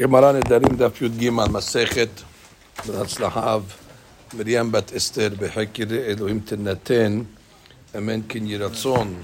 [0.00, 2.08] גמרא נדרים דף י"ג מסכת
[2.86, 3.62] בהצלחיו
[4.34, 7.22] מרים בת אסתר בחקר אלוהים תנתן
[7.98, 9.14] אמן כן יהי רצון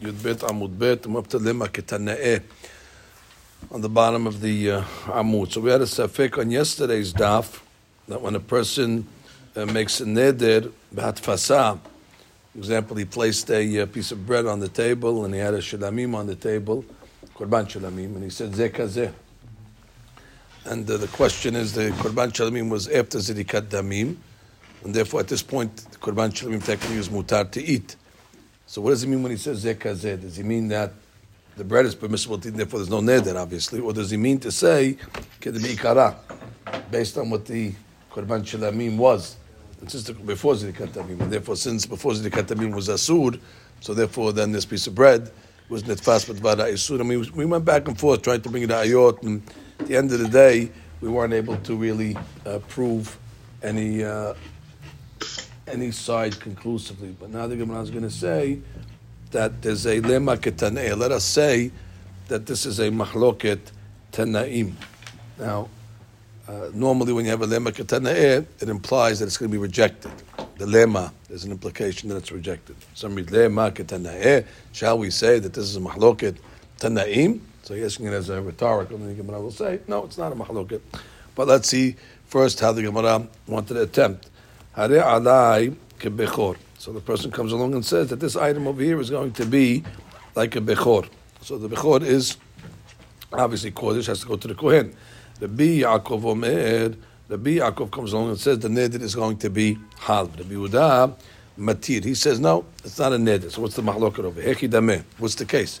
[0.00, 2.36] י"ב עמוד ב' ומבטלמה כתנאה
[3.70, 5.52] on the bottom of the uh, Amud.
[5.52, 7.60] So we had a safek on yesterday's daf
[8.06, 9.06] that when a person
[9.56, 11.78] uh, makes a neder b'hatfasa,
[12.52, 15.54] for example, he placed a uh, piece of bread on the table and he had
[15.54, 16.84] a shalamim on the table,
[17.34, 19.12] korban shalamim, and he said zekazeh.
[20.65, 24.15] And uh, the question is, the korban shalamim was after zirikat damim,
[24.83, 27.95] and therefore at this point, the korban shalamim technically is mutar to eat.
[28.67, 30.21] So what does he mean when he says zekazeh?
[30.21, 30.93] Does he mean that
[31.57, 34.39] the bread is permissible to eat, therefore there's no neder, obviously, or does he mean
[34.39, 34.97] to say
[35.41, 36.15] ikara,
[36.91, 37.73] based on what the
[38.11, 39.37] korban shalamim was?
[39.87, 43.39] Since before zirikat damim, and therefore since before zirikat damim was asur,
[43.79, 45.31] so therefore then this piece of bread
[45.71, 46.99] was netfas but vada isur.
[46.99, 49.41] I we went back and forth trying to bring it to ayot, and
[49.79, 53.17] at the end of the day, we weren't able to really uh, prove
[53.63, 54.33] any uh,
[55.67, 57.15] any side conclusively.
[57.17, 58.59] But now the Gemara is going to say
[59.31, 60.97] that there's a lema ketanei.
[60.97, 61.71] Let us say
[62.27, 63.59] that this is a mahloket
[64.11, 64.73] tanaim.
[65.39, 65.69] Now,
[66.49, 69.61] uh, normally when you have a lema ketanei, it implies that it's going to be
[69.61, 70.11] rejected.
[70.57, 72.75] The lema is an implication that it's rejected.
[72.93, 74.45] Some read lema.
[74.71, 76.37] Shall we say that this is a mahloket
[76.79, 77.39] tanaim?
[77.63, 80.31] So you're asking it as a rhetorical, and the Gemara will say, no, it's not
[80.31, 80.81] a mahloket.
[81.35, 84.29] But let's see first how the Gemara wanted to attempt.
[84.75, 86.57] Alai kebechor.
[86.77, 89.45] So the person comes along and says that this item over here is going to
[89.45, 89.83] be
[90.35, 91.07] like a bechor.
[91.41, 92.37] So the bechor is
[93.31, 94.95] obviously kodesh has to go to the kohen.
[95.39, 96.95] The bi Yaakov omer.
[97.31, 100.35] The bi Yaakov comes along and says the neder is going to be halv.
[100.35, 101.15] The Yehuda
[101.57, 102.03] matir.
[102.03, 103.49] He says no, it's not a neder.
[103.49, 104.53] So what's the mahloket over here?
[104.53, 105.01] dameh.
[105.17, 105.79] What's the case?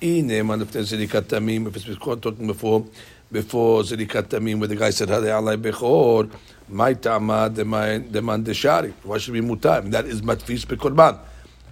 [0.00, 2.84] If it's talking before
[3.30, 6.28] before zirikat tamim, where the guy said hare alai bechor.
[6.68, 8.92] My tama deman deshari.
[9.04, 9.88] Why should be mutar?
[9.92, 11.20] That is matfis bekorban,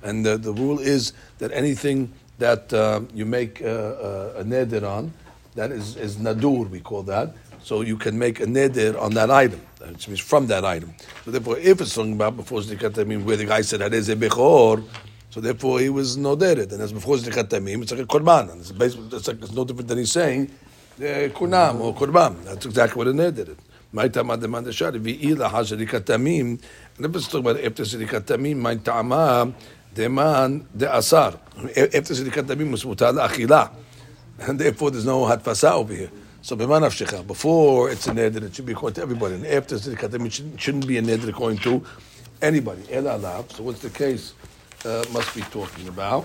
[0.04, 4.88] and the, the rule is that anything that uh, you make uh, uh, a neder
[4.88, 5.12] on,
[5.56, 6.70] that is, is nadur.
[6.70, 7.34] We call that.
[7.62, 10.94] So you can make a neder on that item, which means from that item.
[11.24, 14.82] So therefore, if it's talking about before zrikat tamim, where the guy said hareze bechor,
[15.30, 18.60] so therefore he was noderet, and as before zrikat tamim, it's like a korban, and
[18.60, 20.50] it's, basically, it's, like, it's no different than he's saying
[20.98, 22.42] uh, kunam or korban.
[22.44, 23.56] That's exactly what a neder is.
[23.92, 26.60] My tama demand the shari v'ila hazarikat tamim.
[26.96, 29.52] And if it's talking about after zirikat tamim, my tama
[29.94, 31.38] demand the asar.
[31.56, 33.70] After zirikat tamim was mutar achila,
[34.40, 36.10] and therefore there's no hatfasa over here.
[36.41, 36.56] So.
[36.56, 39.34] Before it's a neder, it should be according to everybody.
[39.34, 41.84] And after it shouldn't be a neder according to
[42.41, 42.82] anybody.
[42.91, 43.53] El alav.
[43.53, 44.34] So what's the case?
[44.84, 46.25] Uh, must be talking about.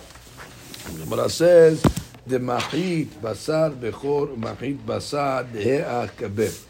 [0.99, 1.81] Gemara says
[2.27, 6.63] the mahit basar bechor mahit basar de'akabeh.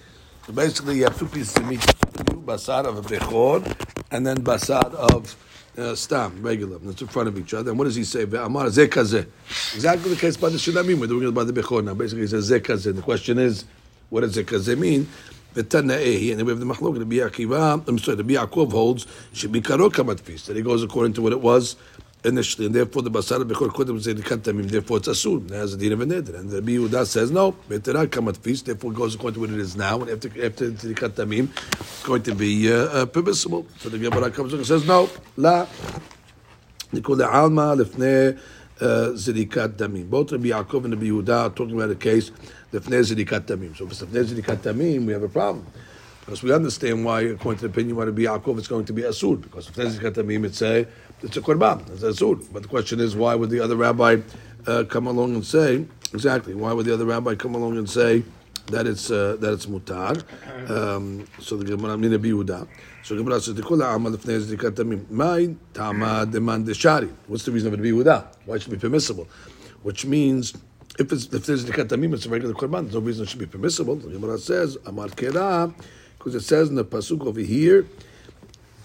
[0.47, 3.65] So basically, you have two pieces of meat: basar of a bechor,
[4.11, 5.35] and then basar of
[5.77, 6.77] uh, stam, regular.
[6.79, 7.71] That's in front of each other.
[7.71, 8.23] And what does he say?
[8.23, 8.67] Amar.
[8.67, 8.91] Exactly
[10.09, 10.99] the case by the shilamim.
[10.99, 11.93] We're doing it by the bechor now.
[11.93, 12.95] Basically, he says zekazeh.
[12.95, 13.65] The question is,
[14.09, 15.07] what does zekazeh mean?
[15.55, 16.97] V'tanaehi, and we have the machlok.
[16.97, 20.45] The Akiva, I'm sorry, the Yaakov holds should be karok kamatfis.
[20.45, 21.75] That he goes according to what it was
[22.23, 24.69] initially, and therefore the basar bechor kodem zedikat tamim.
[24.69, 25.45] Therefore it's asur.
[25.49, 26.39] It has a din of a neder.
[26.39, 27.53] And the Yehuda says no.
[27.69, 28.65] Beterak kamat feast.
[28.65, 30.01] Therefore it goes according to what it is now.
[30.01, 33.65] And after after zedikat tamim, it's going to be uh, uh, permissible.
[33.77, 35.09] So the Gemara comes and says no.
[35.37, 35.65] La.
[36.91, 38.39] Nikol alma lefne
[38.79, 40.09] zedikat tamim.
[40.09, 42.31] Both Rabbi Yaakov and Rabbi Yehuda are talking about a case
[42.71, 43.75] lefnei zedikat tamim.
[43.75, 45.65] So if it's lefnei zedikat tamim, we have a problem.
[46.25, 49.01] Because we understand why, according to the opinion of Rabbi Yaakov, it's going to be
[49.01, 49.41] asur.
[49.41, 50.87] Because if there's tamim, it's a
[51.23, 52.45] it's a korban, it's a asur.
[52.51, 54.17] But the question is, why would the other rabbi
[54.67, 56.53] uh, come along and say exactly?
[56.53, 58.23] Why would the other rabbi come along and say
[58.67, 60.21] that it's uh, that it's mutar?
[60.69, 62.67] Um, so the Gemara mina biuda.
[63.03, 67.11] So Gemara says, "Tikula amal lefnei zrikat tamim." My tama demand deshari.
[67.27, 68.27] What's the reason of it biuda?
[68.45, 69.27] Why should it be permissible?
[69.83, 70.53] Which means.
[70.99, 72.83] If, it's, if there's zikat tamim, it's a regular korban.
[72.83, 73.95] There's no reason it should be permissible.
[73.95, 75.73] The Gemara says, "Amar kera,"
[76.17, 77.87] because it says in the pasuk over here.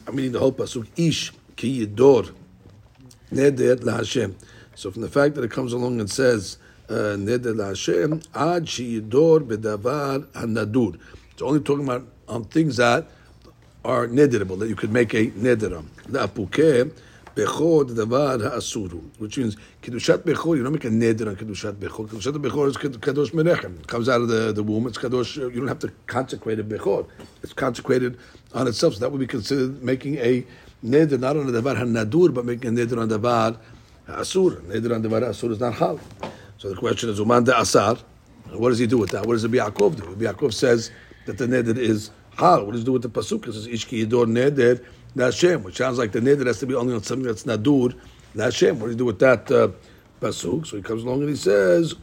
[0.06, 0.86] I'm meaning the whole pasuk.
[0.96, 2.32] Ish ki yidor
[3.32, 4.34] neder laHashem.
[4.75, 6.56] So from the fact that it comes along and says
[6.88, 10.99] uh, neder laHashem ad she yidor bedavar hanadur.
[11.32, 13.08] It's only talking about on things that
[13.84, 15.90] are nederable that you could make a neder on.
[16.08, 16.93] La'apukeh
[17.34, 20.56] bechor davar ha'asuru, which means kedushat bechor.
[20.56, 22.08] You don't make a neder on kedushat bechor.
[22.08, 23.81] Kedushat bechor is kadosh menechem.
[23.81, 24.87] It comes out of the, the womb.
[24.87, 25.37] It's kadosh.
[25.43, 27.08] Uh, you don't have to consecrate a bechor.
[27.43, 28.16] It's consecrated
[28.54, 28.94] on itself.
[28.94, 30.44] So that would be considered making a
[30.84, 33.58] neder not on the davar hanadur, but making a neder on davar
[34.08, 34.60] asur.
[34.62, 36.00] Neder on davar asur is not hal.
[36.58, 37.98] So the question is, uman de asar.
[38.52, 39.26] What does he do with that?
[39.26, 40.14] What does the Yaakov do?
[40.14, 40.90] The Yaakov says
[41.26, 42.64] that the neder is hal.
[42.64, 43.46] What does he do with the pasuk?
[43.46, 44.84] It says ishki yidor neder
[45.16, 47.94] Hashem, which sounds like the neder has to be only on something that's nadur
[48.36, 48.78] Hashem.
[48.78, 49.69] What do you do with that uh,
[50.20, 50.66] pasuk?
[50.66, 51.94] So he comes along and he says,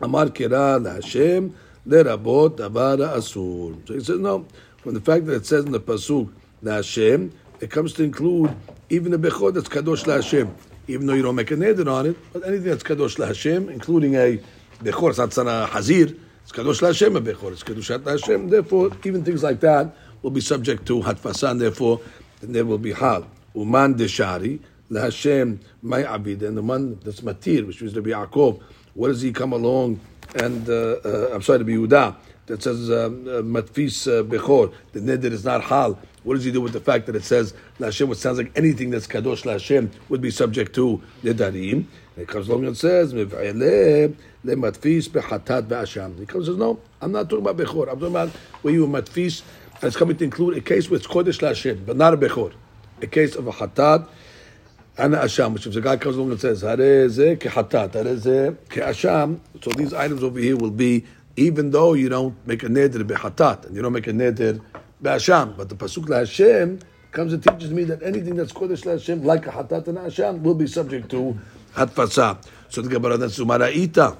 [0.00, 1.54] Amar kira Hashem
[1.86, 3.86] lerabot davara asur.
[3.86, 4.46] So he says no.
[4.78, 6.30] From the fact that it says in the pasuk
[6.64, 8.54] Hashem, it comes to include
[8.88, 10.54] even the bechor that's kadosh Hashem,
[10.88, 14.14] even though you don't make a neder on it, but anything that's kadosh Hashem, including
[14.14, 14.40] a
[14.82, 16.16] bechor, sana hazir.
[16.42, 17.52] It's kadosh Hashem a bechor.
[17.52, 18.48] It's kadosh Hashem.
[18.48, 21.58] Therefore, even things like that will be subject to hatfasan.
[21.58, 22.00] Therefore,
[22.40, 24.60] then there will be hal uman deshari
[24.90, 28.60] LaHashem, my abid, and the one that's matir, which means to be Yaakov,
[28.94, 30.00] what does he come along
[30.34, 32.16] and, uh, uh, I'm sorry, to be Yehuda,
[32.50, 33.08] that says uh, uh,
[33.42, 35.98] matfis uh, bechor, the neder is not hal.
[36.22, 38.90] What does he do with the fact that it says LaHashem, which sounds like anything
[38.90, 41.72] that's kadosh LaHashem would be subject to nedarim?
[41.72, 44.14] And it comes along and says, matfis
[44.44, 46.18] behatat ve'asham.
[46.18, 47.90] He comes and says, no, I'm not talking about bechor.
[47.90, 48.28] I'm talking about
[48.60, 49.42] where you matfis,
[49.76, 52.52] and it's coming to include a case it's kodesh LaHashem, but not a bechor.
[53.00, 54.06] A case of a hatat,
[54.98, 59.70] Ana Asham, which if the guy comes along and says, Hareze kehatat, Hareze keasham, so
[59.70, 63.75] these items over here will be, even though you don't make a neder behatat, and
[63.75, 64.61] you don't make a neder
[65.01, 66.79] beasham, but the pasuk la Hashem
[67.11, 70.41] comes and teaches me that anything that's kodesh la Hashem, like a hatat and asham,
[70.41, 71.37] will be subject to
[71.75, 72.37] hatfasa.
[72.69, 74.17] So the Gemara then sumaraita.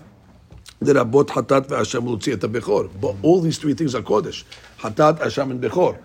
[0.82, 2.84] לרבות חטאת והשם להוציא את הבכור.
[3.00, 4.44] But all these three things are kodesh.
[4.82, 5.96] חטאת, אשם and בכור.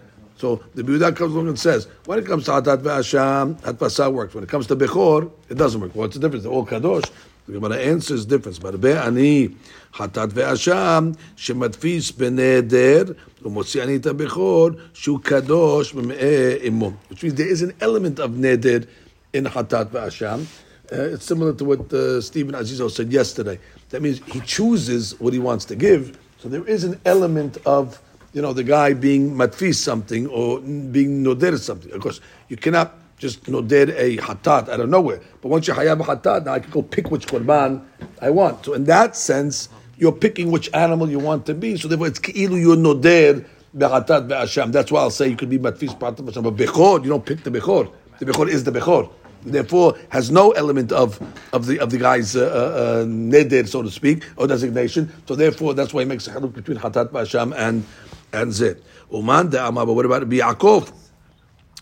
[0.40, 4.34] So the Biudah comes along and says, when it comes to Hatat ve'asham, Hatpasa works.
[4.34, 5.94] When it comes to Bechor, it doesn't work.
[5.94, 6.44] What's the difference?
[6.44, 7.10] They're all Kadosh.
[7.46, 8.58] The Gemara answers difference.
[8.58, 9.48] But ani
[9.94, 16.92] Hatat ve'asham, shematfis beneder, ומוציא אני את הבכור, שהוא קדוש ממאי אמו.
[17.10, 18.86] Which means there is an element of neder
[19.32, 20.46] in Hatat ve'asham.
[20.92, 23.58] Uh, it's similar to what uh, Stephen Azizo said yesterday.
[23.90, 26.18] That means he chooses what he wants to give.
[26.38, 28.00] So there is an element of
[28.32, 31.92] you know, the guy being matfis something or being noder something.
[31.92, 35.21] Of course, you cannot just noder a hatat out of nowhere.
[35.41, 37.85] But once you hayab a hatat, now I can go pick which korban
[38.21, 38.65] I want.
[38.65, 41.77] So in that sense, you're picking which animal you want to be.
[41.77, 43.45] So therefore, it's ki'ilu you're noder
[43.77, 44.71] be'hatat be'asham.
[44.71, 47.51] That's why I'll say you could be matfis of But bechor, you don't pick the
[47.51, 47.91] bechor.
[48.19, 49.09] The bechor is the bechor.
[49.45, 51.21] Therefore, has no element of,
[51.53, 55.13] of the of the guy's uh, uh, uh so to speak, or designation.
[55.27, 57.85] So therefore, that's why he makes a haluk between hatat ba'asham and
[58.33, 58.83] and zit.
[59.11, 60.91] Uman de but what about Yaakov?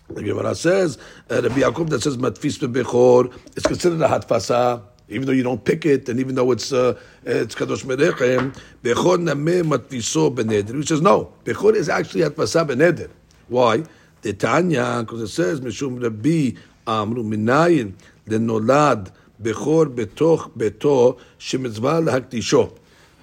[0.09, 0.97] The Gemara says,
[1.29, 5.63] uh, Rabbi Yaakov that says matfis bechor, it's considered a hatfasa, even though you don't
[5.63, 10.75] pick it, and even though it's uh, it's kadosh merechem, bechor nameh matfiso beneder.
[10.75, 13.09] He says no, bechor is actually hatfasa beneder.
[13.47, 13.83] Why?
[14.21, 17.93] The Tanya, because it says mishum Rabbi Amru minayin
[18.27, 19.11] lenolad
[19.41, 22.77] bechor betoch beto shemitzvah lahakdisho.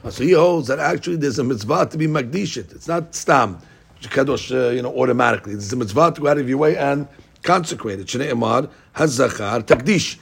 [0.09, 2.75] So he holds that actually there's a mitzvah to be magdishit.
[2.75, 3.59] It's not stam,
[4.08, 5.52] kadosh, uh, you know, automatically.
[5.52, 7.08] There's a mitzvah to go out of your way and
[7.43, 8.06] consecrate it.
[8.06, 10.19] Shnei hazachar takdish.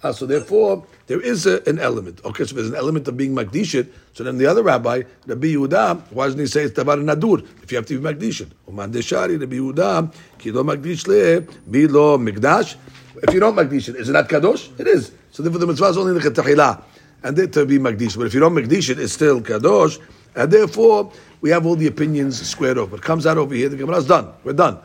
[0.00, 2.20] Uh, so therefore, there is a, an element.
[2.24, 3.90] Okay, so there's an element of being magdishit.
[4.12, 7.72] So then the other rabbi, Rabbi Yehuda, why doesn't he say it's tavar nadur if
[7.72, 8.50] you have to be magdishit?
[8.68, 12.76] Uman deshari Rabbi Yehuda ki lo le bi lo migdash.
[13.22, 14.78] If you don't magdish it, is it not kadosh?
[14.78, 15.10] It is.
[15.32, 16.84] So therefore, the mitzvah is only the chetahila
[17.22, 18.16] and it to be Magdish.
[18.16, 20.00] But if you don't Magdish it, it's still Kadosh,
[20.34, 22.90] and therefore we have all the opinions squared off.
[22.90, 24.32] But comes out over here, the Gemara is done.
[24.44, 24.78] We're done.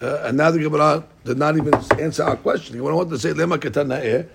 [0.00, 2.72] Uh, and now the Gemara did not even answer our question.
[2.72, 4.26] The Gemara wanted to say lema ketana'eh,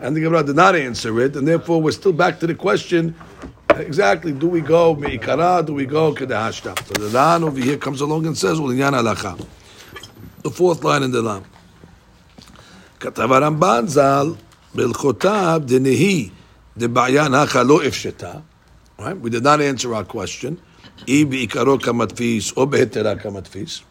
[0.00, 3.14] and the Gemara did not answer it, and therefore we're still back to the question:
[3.68, 5.66] uh, exactly, do we go meikara?
[5.66, 6.78] Do we go kedahashta?
[6.86, 9.46] So the Ran over here comes along and says ulinyan halacha.
[10.42, 11.44] The fourth line in the Ran.
[13.00, 14.34] כתב הרמב"ן ז"ל
[14.74, 16.28] בהלכותיו דנהי
[16.76, 17.80] דבעיין הכה לא
[18.98, 19.18] Right?
[19.18, 20.58] We did not answer our question.
[21.01, 23.83] I bi'ikaro kamatfis or behetera kamatfis.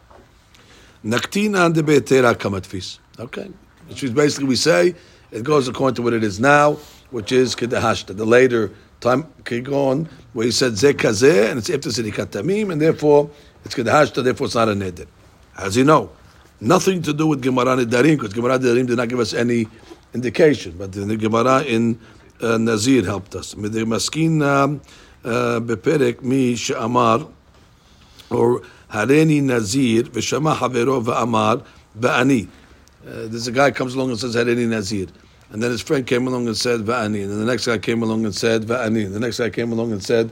[1.03, 2.99] Naktina de behetera kamatfis.
[3.19, 3.49] Okay.
[3.87, 4.95] Which is basically we say
[5.31, 6.73] it goes according to what it is now,
[7.11, 8.17] which is kedahashta.
[8.17, 13.29] The later time kigon where he said zekazeh and it's after sidikat tamim and therefore
[13.63, 14.23] it's kedahashta.
[14.23, 15.07] Therefore it's not a neder.
[15.57, 16.09] As you know,
[16.59, 19.67] nothing to do with Gemara Nedarim because Gemara Nedarim did not give us any
[20.13, 21.99] indication, but the Gemara in
[22.41, 23.55] נזיר helped us.
[23.55, 24.79] מסכין
[25.25, 27.25] בפרק מי שאמר,
[28.31, 28.57] או
[28.89, 31.57] הריני נזיר, ושמע חברו ואמר,
[32.01, 32.45] ואני.
[33.05, 35.07] There's a guy comes along and says, הריני נזיר.
[35.51, 37.21] And then his friend came along and said, Va'ani.
[37.21, 39.05] And then the next guy came along and said, Va'ani.
[39.05, 40.31] And the next guy came along and said,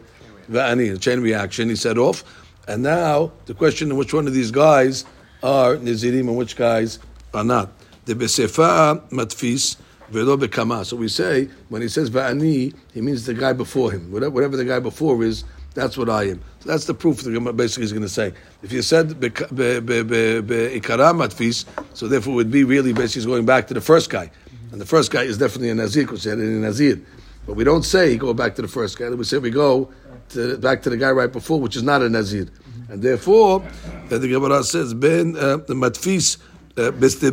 [0.52, 0.92] Va'ani.
[0.96, 1.70] A chain reaction.
[1.70, 2.24] He said off.
[2.68, 5.06] And now the question which one of these guys
[5.44, 6.98] are Nizirim and which guys
[7.34, 7.72] are not.
[8.06, 9.78] The Besefa Matfis,
[10.11, 10.85] velo bekama.
[10.85, 14.11] So we say when he says va'ani, he means the guy before him.
[14.11, 16.41] Whatever, whatever the guy before is, that's what I am.
[16.61, 18.33] So that's the proof that Gemara basically is going to say.
[18.63, 19.53] If you said ikara
[21.15, 24.31] matfis, so therefore it would be really basically going back to the first guy,
[24.73, 27.01] and the first guy is definitely a nazir because he had a nazir.
[27.47, 29.09] But we don't say go back to the first guy.
[29.11, 29.91] We say we go
[30.31, 32.49] to, back to the guy right before, which is not a nazir,
[32.89, 33.63] and therefore
[34.09, 36.39] the Gemara says ben uh, the matfis.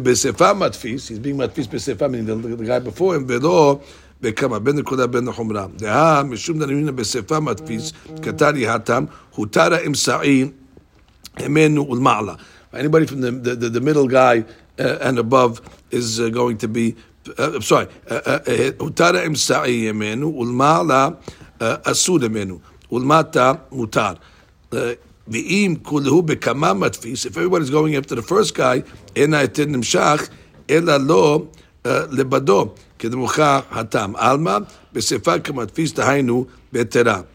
[0.02, 3.80] בסיפה מדפיס, he's being מדפיס בסיפה, meaning the, the guy before him, ולא
[4.20, 5.66] בכמה, בין נקודה בין לחומרה.
[5.76, 10.50] דהה, משום דנמינא בסיפה מדפיס, קטרי התם, הותרה אמצעי
[11.40, 12.34] ממנו ולמעלה.
[12.74, 14.44] Anybody from the, the, the, the middle guy
[14.78, 16.94] uh, and above is uh, going to be,
[17.38, 17.86] uh, sorry,
[18.78, 21.08] הותרה אמצעי ממנו ולמעלה
[21.60, 22.58] אסור ממנו,
[22.92, 24.12] ולמטה מותר.
[25.29, 27.25] V'im kulehu bekama matfis.
[27.25, 28.83] If everybody's going after the first guy,
[29.15, 30.29] ena etin nimshach,
[30.69, 31.49] ela lo
[31.83, 34.15] uh, lebado, kedmucha hatam.
[34.17, 37.25] Alma, b'sefa kamatfis tahainu betera.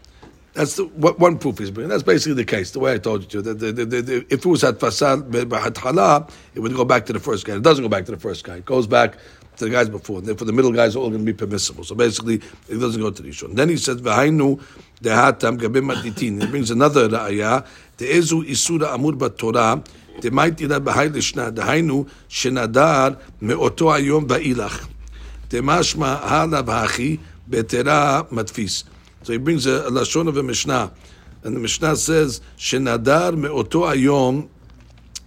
[0.53, 1.89] That's the, what one proof is bringing.
[1.89, 3.41] That's basically the case, the way I told you.
[3.41, 3.53] To.
[3.53, 5.23] The, the, the, if it was at Fasal,
[6.55, 7.55] it would go back to the first guy.
[7.55, 8.57] It doesn't go back to the first guy.
[8.57, 9.15] It goes back
[9.56, 10.18] to the guys before.
[10.18, 11.84] And therefore, the middle guys are all going to be permissible.
[11.84, 12.36] So basically,
[12.68, 13.54] it doesn't go to the Rishon.
[13.54, 14.60] Then he says, V'hainu
[15.02, 16.40] dehatam gabim maditin.
[16.42, 17.66] He brings another ra'aya.
[17.96, 19.84] De'ezu isura amur b'torah.
[20.20, 23.08] דמייטי לה בהי לשנה, דהיינו שנדר
[23.42, 24.86] מאותו היום ואילך.
[25.50, 27.16] דמשמע הלאה והכי
[27.48, 28.84] בתרה מדפיס.
[29.22, 30.92] So he brings a, a lashon of a Mishnah,
[31.42, 34.48] and the Mishnah says shenadar me'oto ayom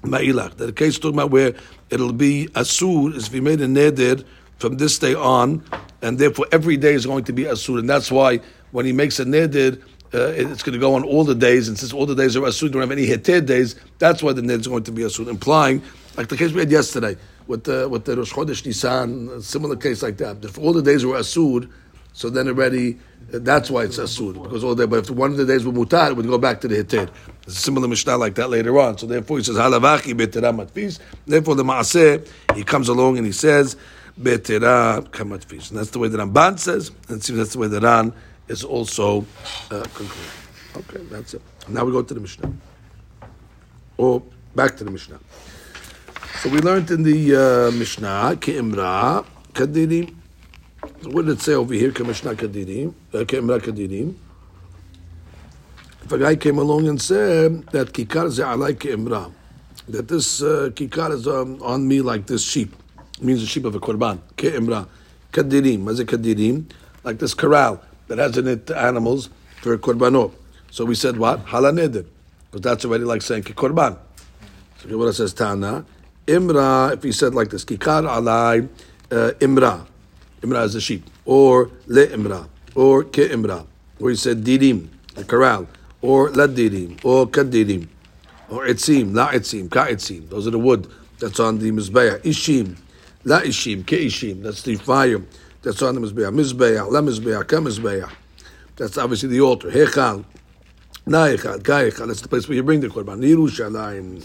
[0.04, 0.56] ma'ilach.
[0.56, 1.54] That the case talking about where
[1.95, 4.25] it'll be asur is if he made a neder
[4.59, 5.63] from this day on,
[6.03, 8.41] and therefore every day is going to be asur, and that's why
[8.73, 9.81] when he makes a neder.
[10.13, 12.43] Uh, it's going to go on all the days, and since all the days are
[12.43, 13.75] asur, don't have any heter days.
[13.99, 15.83] That's why the neder is going to be asur, implying,
[16.17, 17.17] like the case we had yesterday
[17.49, 20.45] with the with the Rosh Chodesh Nisan, similar case like that.
[20.45, 21.69] If all the days were asur,
[22.13, 22.99] so then already
[23.31, 24.87] that's why it's asur because all day.
[24.87, 27.11] But if one of the days were mutar, it would go back to the heter.
[27.45, 28.99] There's a similar mishnah like that later on.
[28.99, 30.99] So therefore he says halavaki betera matfis.
[31.27, 33.77] Therefore the maaseh he comes along and he says
[34.21, 35.71] betera kamatfis.
[35.71, 38.13] And that's the way the Ramban says, and it seems that's the way the Ran
[38.49, 39.27] is also
[39.71, 40.31] uh, concluded.
[40.77, 41.43] Okay, that's it.
[41.69, 42.53] Now we go to the mishnah.
[43.97, 44.23] Or
[44.55, 45.19] back to the mishnah.
[46.41, 50.15] So we learned in the uh, mishnah keimra kadirim.
[51.07, 51.91] What did it say over here?
[51.91, 54.15] Kamishna Kadirim, Kadirim.
[56.03, 59.33] If a guy came along and said that Kikar Ze'alai Keimra,
[59.89, 62.75] that this uh, Kikar is um, on me like this sheep,
[63.21, 64.87] means the sheep of a Korban, Keimra.
[65.33, 66.71] Kadirim, a Kadirim?
[67.03, 69.31] Like this corral that has in it animals
[69.61, 70.33] for a Korbanot.
[70.71, 71.45] So we said what?
[71.47, 72.07] Halaneder.
[72.51, 73.99] Because that's already like saying Korban.
[74.79, 75.85] So Gemara says Tana.
[76.27, 78.69] Imra, if he said like this, Kikar alai
[79.11, 79.87] uh, Imra.
[80.45, 83.67] Imra is a sheep, or le imra, or ke imra,
[83.99, 85.67] or he said dirim, a corral,
[86.03, 87.89] or la dirim, or kadirim,
[88.51, 90.29] or etzim, la etzim, ka etzim.
[90.29, 90.87] Those are the wood
[91.19, 92.23] that's on the mizbeah.
[92.23, 92.77] Ishim,
[93.25, 94.43] la ishim, ke ishim.
[94.43, 95.23] That's the fire
[95.63, 96.35] that's on the mizbeah.
[96.35, 98.11] Mizbeah, la mizbeah, ka mizbeah.
[98.77, 99.71] That's obviously the altar.
[99.71, 100.27] Hechal,
[101.07, 102.07] na echal, ka echal.
[102.09, 103.21] That's the place where you bring the korban.
[103.23, 104.23] Lirushalayim,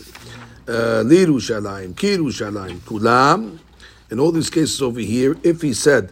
[0.68, 3.60] uh, kirushalayim, kulam
[4.10, 6.12] in all these cases over here, if he said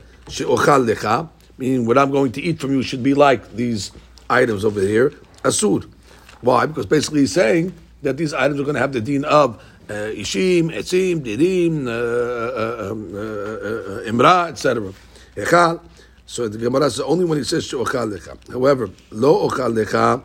[1.57, 3.91] meaning what I'm going to eat from you should be like these
[4.29, 5.11] items over here,
[5.43, 5.89] asur.
[6.41, 6.65] Why?
[6.65, 7.73] Because basically he's saying
[8.03, 11.91] that these items are going to have the deen of uh, ishim, etzim, dirim, uh,
[11.91, 14.93] uh, um, uh, uh, imra, etc.
[15.35, 15.81] Echal.
[16.25, 18.51] So the Gemara says only when he says she'ochal lecha.
[18.51, 20.21] However, lo ochal lecha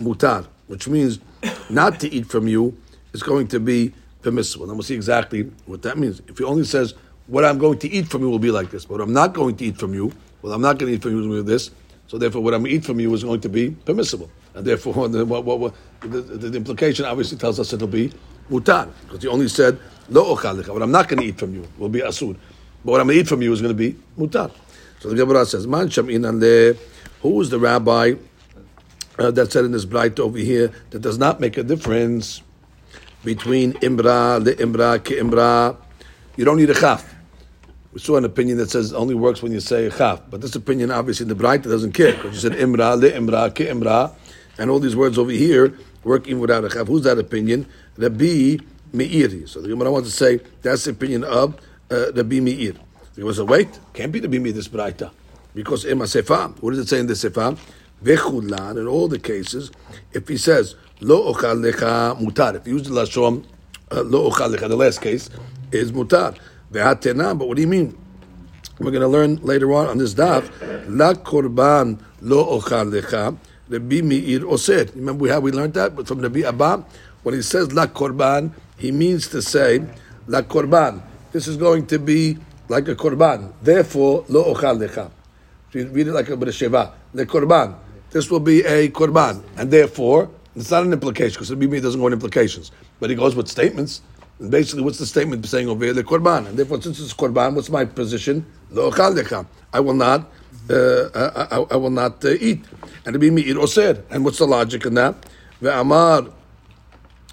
[0.00, 1.20] mutar, which means
[1.68, 2.76] not to eat from you
[3.12, 4.66] is going to be permissible.
[4.66, 6.22] And we'll see exactly what that means.
[6.26, 6.94] If he only says
[7.26, 8.84] what I'm going to eat from you will be like this.
[8.84, 10.12] But what I'm not going to eat from you,
[10.42, 11.70] well, I'm not going to eat from you with this.
[12.08, 14.30] So therefore, what I'm going to eat from you is going to be permissible.
[14.54, 18.12] And therefore, the, what, what, what, the, the, the, implication obviously tells us it'll be
[18.50, 18.90] mutar.
[19.02, 20.68] Because you only said, lo ochalecha.
[20.72, 22.36] What I'm not going to eat from you will be asur.
[22.84, 24.50] But what I'm going to eat from you is going to be mutar.
[25.00, 26.78] So the Gemara says, man shamin
[27.22, 28.14] Who is the rabbi
[29.18, 32.42] uh, that said in this Braita over here that does not make a difference
[33.24, 35.76] between imra, le imra, ke imra?
[36.36, 37.14] You don't need a chaf.
[37.92, 40.54] We saw an opinion that says it only works when you say chaf, but this
[40.54, 44.14] opinion, obviously, the Braita doesn't care because you said imra, le imra, imra,
[44.58, 46.86] and all these words over here work even without a chaf.
[46.86, 47.66] Who's that opinion?
[47.98, 48.56] Rabbi
[48.94, 49.48] Meiri.
[49.48, 51.60] So the Gemara wants to say that's the opinion of
[51.90, 52.72] uh, Rabbi Meir.
[53.14, 55.10] The Gemara said, wait, can't be Rabbi Meir this Braita
[55.54, 56.60] because ema sefa.
[56.62, 57.58] What does it say in the sefa?
[58.02, 58.78] Vechulan.
[58.78, 59.70] In all the cases,
[60.12, 63.44] if he says lo ochal lecha mutar, if he uses the lashon
[63.90, 65.28] uh, lo ochal lecha, the last case
[65.72, 66.36] is mutar.
[66.72, 67.96] Ve'atena, but what do you mean?
[68.78, 70.50] We're going to learn later on on this daf,
[70.88, 73.36] La korban lo ochal lecha,
[73.68, 74.86] Rabbi Meir oser.
[74.94, 76.84] Remember how we learned that from Rabbi Abba?
[77.22, 79.84] When he says La korban, he means to say,
[80.26, 81.02] La korban.
[81.32, 82.38] This is going to be
[82.68, 83.52] like a korban.
[83.62, 85.10] Therefore, lo ochal lecha.
[85.74, 86.92] read it like a Beresheva.
[87.14, 87.76] Le korban.
[88.10, 89.42] This will be a korban.
[89.56, 92.72] And therefore, it's not an implication because Rabbi Meir doesn't go in implications.
[92.98, 94.02] But he goes with statements.
[94.48, 95.94] Basically, what's the statement saying over here?
[95.94, 96.48] The korban.
[96.48, 98.44] And therefore, since it's korban, what's my position?
[98.74, 100.30] I will not.
[100.70, 102.64] Uh, I, I, I, will not uh, eat.
[103.04, 104.04] And Rabbi Meir oser.
[104.10, 105.26] And what's the logic in that?
[105.60, 106.32] Ve'amar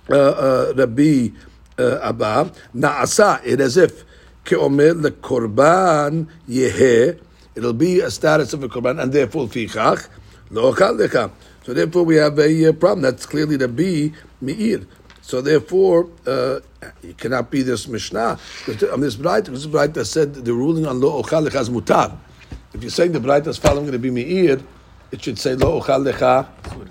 [0.09, 1.29] uh, uh, Rabbi
[1.77, 3.41] uh, Abba na'asa.
[3.45, 4.03] It as if
[4.45, 7.21] ke'omer lekorban yehe.
[7.55, 10.07] It'll be a status of a korban, and therefore fichach
[10.49, 13.01] lo So therefore, we have a problem.
[13.01, 14.81] That's clearly the B Meir.
[15.29, 16.59] So therefore, uh,
[17.03, 18.39] it cannot be this Mishnah.
[18.91, 22.17] On this Braita, this Braita said the ruling on lo ochal lecha mutar.
[22.73, 24.59] If you're saying the Braita is following the be Meir,
[25.11, 26.47] it should say lo ochal lecha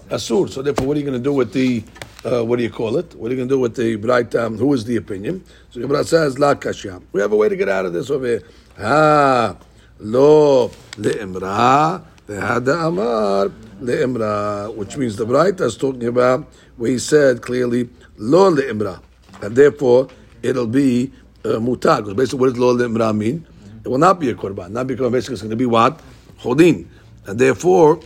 [0.09, 0.49] asur.
[0.49, 1.83] So therefore, what are you going to do with the
[2.25, 3.12] uh, what do you call it?
[3.16, 4.45] What are you going to do with the Braita?
[4.45, 5.45] Um, who is the opinion?
[5.71, 7.02] So Braita says la kashya.
[7.11, 8.42] We have a way to get out of this over here.
[8.78, 9.57] Ah,
[9.99, 13.49] lo le'imra ve'hada amar
[13.83, 19.00] le'imra, which means the Braita is talking about where he said clearly lo le'imra,
[19.40, 20.08] and therefore
[20.42, 21.12] it'll be
[21.44, 21.58] uh.
[21.58, 23.46] Because basically, what does lo le'imra mean?
[23.84, 24.70] It will not be a korban.
[24.70, 26.00] Not because basically it's going to be what
[26.40, 26.87] chodin,
[27.26, 28.00] and therefore,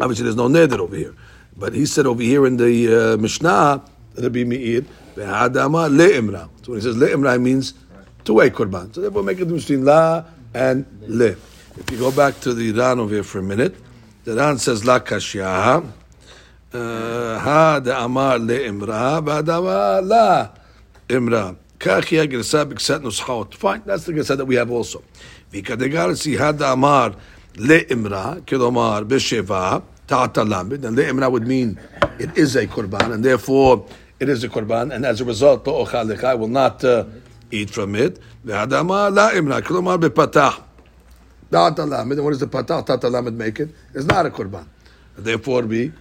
[0.00, 1.14] obviously, there's no neder over here.
[1.56, 3.82] But he said over here in the uh, Mishnah,
[4.16, 4.82] Rabbi Meir,
[5.16, 6.48] ve'adama le'imra.
[6.62, 7.74] So when he says le'imra, it means
[8.24, 8.94] two way korban.
[8.94, 11.34] So therefore, make a difference between la and le.
[11.76, 13.74] If you go back to the Ran over here for a minute,
[14.24, 15.84] the Ran says la kashya
[16.73, 20.43] ha דאמר לאמרה, והדאמר לה
[21.15, 21.51] אמרה.
[21.79, 23.55] כך היא הגרסה בגרסת נוסחאות.
[23.61, 24.99] Fine, that's the גרסה that we have also.
[25.53, 27.07] וכדגרסי הדאמר
[27.57, 33.85] לאמרה, כלומר בשבע, תחת הלמד, and לאמרה would mean it is a korban, and therefore
[34.19, 37.03] it is a korban, and as a result, לא אוכל לך, I will not uh,
[37.51, 38.19] eat from it.
[38.45, 40.59] והדאמר לאמרה, כלומר בפתח.
[41.49, 43.97] תחת הלמד, and what does the פתח, תחת הלמד make it?
[43.97, 44.65] It's not a korban.
[45.17, 45.91] therefore be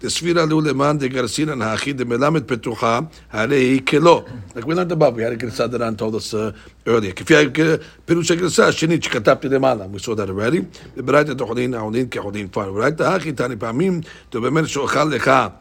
[0.00, 4.28] the lu leman de garcinan Ha'chi de melamed petucha harei kelo.
[4.54, 6.52] Like we learned above, we had a girsa that Ran told us uh,
[6.86, 7.12] earlier.
[7.12, 9.00] Kifia pirush girsa shenit
[9.40, 9.88] de lemala.
[9.88, 10.60] We saw that already.
[10.60, 12.90] The Beraita tochulin ha'ulin kehulin far.
[12.90, 15.52] the ha'chi tani pamim to bemer shochal lecha.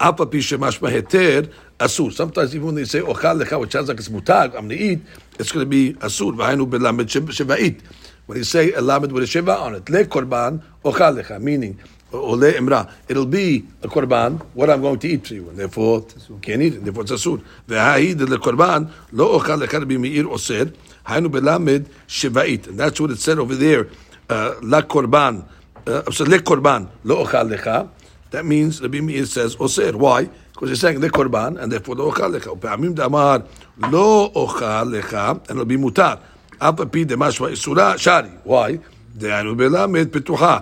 [0.00, 1.40] אף על פי שמשמע היתר,
[1.78, 2.10] אסור.
[2.10, 4.76] Sometimes even when they say אוכל לך, which sounds like it's Mutar, I'm going to
[4.76, 5.00] eat,
[5.40, 6.32] it's going to be אסור.
[6.36, 7.82] והיינו בלמד שבעית.
[8.28, 11.74] When you say a lamed with a shiva on it, le korban לך, meaning
[12.13, 12.89] ole imra.
[13.07, 16.05] It'll be a korban, what I'm going to eat for you, and therefore
[16.41, 17.43] can't eat it, therefore it's asur.
[17.67, 20.71] Ve'ha'id lekorban lo ochal lechad b'meir oser,
[21.05, 22.67] haynu belamed shevait.
[22.67, 23.87] And that's what it said over there,
[24.29, 25.45] uh, la korban,
[25.87, 27.89] uh, so le korban lo ochal lecha.
[28.31, 29.95] That means Rabbi Meir says oser.
[29.97, 30.29] Why?
[30.53, 32.55] Because he's saying le korban, and therefore lo ochal lecha.
[32.57, 33.43] U'pe'amim damar
[33.77, 36.19] lo ochal lecha, and it'll be mutar.
[36.59, 38.29] אף על פי דמשמע איסורה שרי.
[38.45, 38.77] Why?
[39.15, 40.59] דהיינו בלמד פתוחה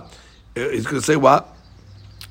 [0.71, 1.55] he's going to say what?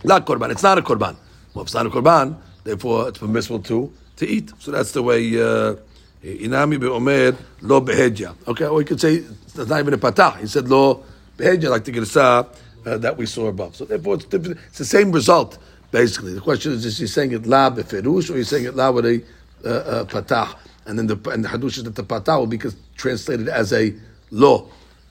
[0.04, 0.50] Not korban.
[0.50, 1.16] It's not a korban.
[1.54, 4.52] Well, it's not a korban, therefore it's permissible to to eat.
[4.58, 5.40] So that's the way.
[5.40, 5.76] Uh,
[6.24, 8.34] Inami be'omer lo behedja.
[8.48, 10.38] Okay, or you could say it's not even a patah.
[10.38, 11.04] He said lo
[11.36, 12.48] behedja, like the gersa
[12.84, 13.76] uh, that we saw above.
[13.76, 15.58] So therefore, it's, it's the same result
[15.90, 16.34] basically.
[16.34, 18.90] The question is: Is he saying it la beferush, or is he saying it la
[18.90, 19.22] with a
[19.64, 20.56] uh, uh, patah?
[20.86, 22.58] And then the and the hadush is that the patah will be
[22.96, 23.94] translated as a
[24.30, 24.68] lo,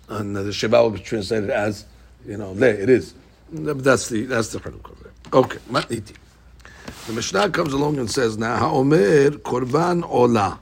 [0.09, 1.85] and the sheva will be translated as
[2.27, 3.13] you know, le, it is.
[3.51, 4.75] That's the that's the part
[5.33, 6.15] Okay, matniti.
[7.07, 10.59] The Mishnah comes along and says, now ha'omer korban ola.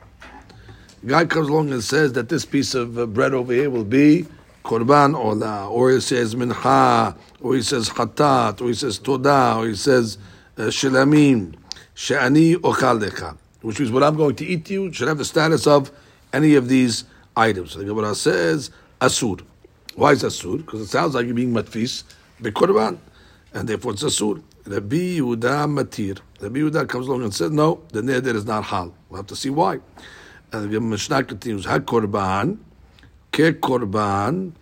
[1.05, 4.25] Guy comes along and says that this piece of uh, bread over here will be
[4.63, 9.67] korban ola, or he says mincha, or he says chatat, or he says toda, or
[9.67, 10.17] he says
[10.57, 11.55] uh, shilamim,
[11.93, 15.65] she'ani ochal which means what I'm going to eat to you should have the status
[15.65, 15.91] of
[16.33, 17.75] any of these items.
[17.75, 19.41] The Gemara says asur.
[19.95, 20.57] Why is asur?
[20.57, 22.03] Because it sounds like you're being matfis
[22.41, 22.97] bekorban,
[23.53, 24.41] and therefore it's asur.
[24.65, 26.19] Rabbi Yehuda matir.
[26.39, 28.93] Rabbi Yehuda comes along and says, no, the neder is not hal.
[29.09, 29.79] We'll have to see why.
[30.51, 32.57] And the Mishnah continues, ha-korban,
[33.31, 34.53] ke-korban,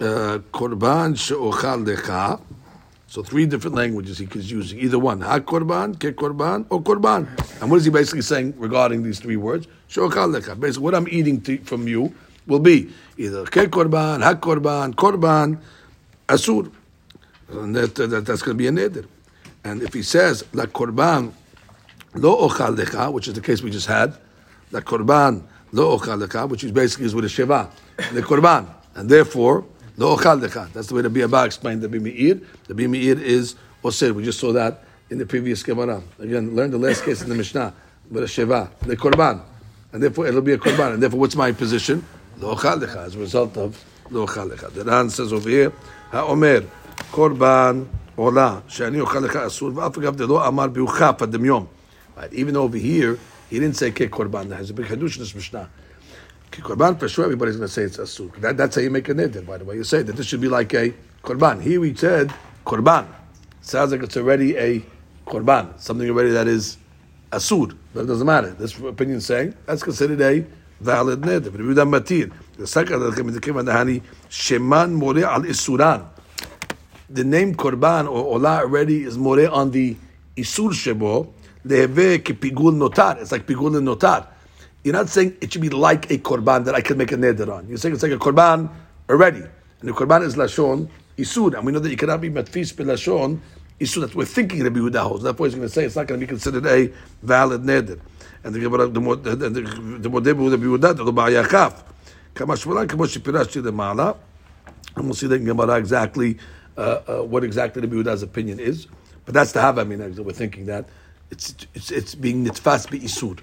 [0.00, 2.40] uh, korban she'ochal lecha.
[3.06, 4.80] So three different languages he is using.
[4.80, 7.28] Either one, ha-korban, ke-korban, or korban.
[7.62, 9.68] And what is he basically saying regarding these three words?
[9.86, 10.58] She'ochal lecha.
[10.58, 12.12] Basically, what I'm eating to, from you
[12.46, 15.58] will be either ke korban, hak korban, korban,
[16.28, 16.70] asur.
[17.50, 19.06] And that, that, that's going to be a neder.
[19.62, 21.32] And if he says, la korban
[22.14, 24.14] lo ochal lecha, which is the case we just had,
[24.70, 27.70] la korban lo ochal lecha, which is basically is with a sheva,
[28.12, 29.64] the korban, and therefore
[29.96, 30.72] lo ochal lecha.
[30.72, 32.44] That's the way the Biaba explained the bimeir.
[32.66, 34.12] The bimeir is osir.
[34.12, 36.02] We just saw that in the previous Gemara.
[36.18, 37.74] Again, learn the last case in the Mishnah
[38.10, 39.40] with a sheva, the korban,
[39.92, 40.94] and therefore it'll be a korban.
[40.94, 42.04] And therefore, what's my position?
[42.39, 44.71] Lo ochal lecha as a result of lo ochal lecha.
[44.71, 45.71] The Ran says over here,
[46.11, 46.61] האומר
[47.11, 47.83] קורבן
[48.15, 51.65] עולה שאני אוכל לך אסור ואף אגב דלא אמר ביוחף הדמיון.
[52.17, 53.17] Right, even over here,
[53.49, 55.69] he didn't say כקורבן, there's a big hadush in this Mishnah.
[56.51, 58.35] Korban, for sure, everybody's going to say it's asur.
[58.41, 59.75] That, that's how you make a neder, by the way.
[59.75, 60.93] You say that this should be like a
[61.23, 61.61] korban.
[61.61, 62.33] Here we said
[62.65, 63.05] korban.
[63.61, 64.83] Sounds like it's already a
[65.27, 66.77] korban, something already that is
[67.31, 67.77] asur.
[67.93, 68.51] But it doesn't matter.
[68.51, 70.45] This opinion is saying that's considered a
[70.84, 71.50] valid neder.
[71.50, 72.32] But Yehuda matir.
[72.56, 76.06] The second that came in the hani sheman more al isuran.
[77.10, 79.96] The name korban or olah already is more on the
[80.36, 81.32] isur shebo
[81.66, 83.20] leheve kipigul notar.
[83.20, 84.28] It's like pigul and notar.
[84.84, 87.52] You're not saying it should be like a korban that I can make a neder
[87.52, 87.66] on.
[87.68, 88.70] You're saying it's like a korban
[89.08, 89.40] already.
[89.40, 91.56] And the korban is lashon isur.
[91.56, 93.40] And we know that you cannot be matfis lashon
[93.80, 94.02] isur.
[94.02, 95.24] That we're thinking Rabbi Yehuda holds.
[95.24, 96.92] Therefore he's going to say it's not going to be considered a
[97.22, 97.98] valid neder.
[98.43, 101.83] And the Gemara, the modeh Rabbi Yehuda, the ba'yachaf.
[102.33, 104.15] Kama shmona, kama shipirashti למעלה.
[104.95, 106.37] And we'll see that in Gemara exactly
[106.77, 108.87] uh, uh, what exactly Rabbi Yehuda's opinion is.
[109.25, 110.89] But that's the Hava Minhag that we're thinking that
[111.31, 113.39] it's, it's, it's being nitfas isur.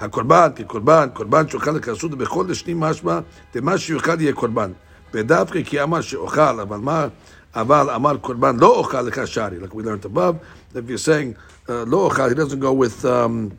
[0.00, 3.20] הקורבן כקורבן, קורבן שאוכל לכסות בכל לשני משמע,
[3.54, 4.72] דמה שיאכל יהיה קורבן.
[5.14, 7.06] ודווקא כי אמר שאוכל, אבל מה,
[7.54, 10.36] אבל אמר קורבן לא אוכל לך שרי, like we learned above,
[10.74, 11.34] if you're saying
[11.66, 13.50] uh, לא אוכל, he doesn't go with, um,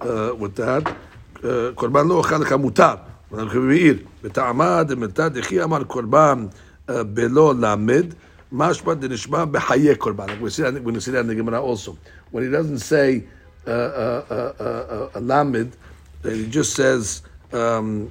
[0.00, 0.88] uh, with that,
[1.36, 2.94] uh, קורבן לא אוכל לך מותר.
[3.34, 6.46] אנחנו מעיר, בטעמה דמתא דחי אמר קורבן
[6.88, 8.06] uh, בלא למד,
[8.52, 10.26] משמע דנשמע בחיי קורבן.
[10.26, 11.96] Like we see that, we're going to see that in the Gemara also.
[12.30, 13.24] When he doesn't say
[13.66, 15.76] uh, uh, uh, a lamed,
[16.24, 18.10] he just says um,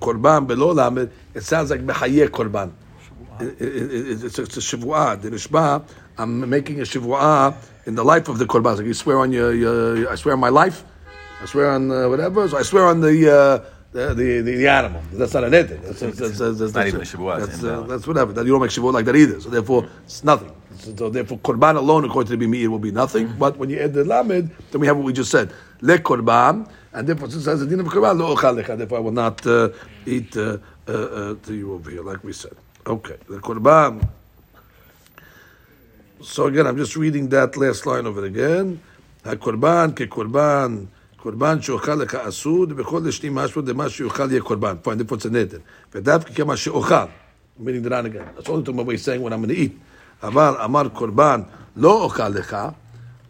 [0.00, 1.10] korban below lamed.
[1.34, 2.72] It sounds like behaye korban.
[3.40, 5.20] It, it, it's, it's a shivuah.
[5.20, 5.82] The nishma,
[6.18, 7.54] I'm making a shivuah
[7.86, 8.76] in the life of the korban.
[8.76, 10.84] Like you swear on your, your, I swear on my life.
[11.41, 12.47] I swear on uh, whatever.
[12.47, 15.01] So I swear on the, uh, the, the, the, animal.
[15.13, 15.81] That's not an etin.
[15.81, 17.39] That's, that's, that's, that's, that's not even a shavuot.
[17.39, 18.33] That's, uh, that's whatever.
[18.33, 19.39] That you don't make shavuot like that either.
[19.41, 20.51] So therefore, it's nothing.
[20.77, 23.27] So therefore, korban alone, according to the Bimir, will be nothing.
[23.27, 23.39] Mm-hmm.
[23.39, 25.53] But when you add the lamed, then we have what we just said.
[25.81, 29.01] Le korban, and therefore, since it has a din of korban, lo ochal therefore I
[29.01, 29.69] will not uh,
[30.05, 32.53] eat uh, uh, uh, to you over here, like we said.
[32.87, 34.07] Okay, the korban.
[36.21, 38.79] So again, I'm just reading that last line over again.
[39.25, 40.87] Ha korban ke korban
[41.24, 44.74] קורבן שאוכל לך אסור, ובכל לשני משהו דמה שיאכל יהיה קורבן.
[44.84, 45.60] Fine, therefore it's a neder.
[45.94, 46.94] ודווקא כמה שאוכל,
[47.60, 48.24] meaning the ran again.
[48.36, 49.72] That's only talking about what he's saying when I'm going to eat.
[50.22, 51.40] אבל אמר קורבן
[51.76, 52.56] לא אוכל לך,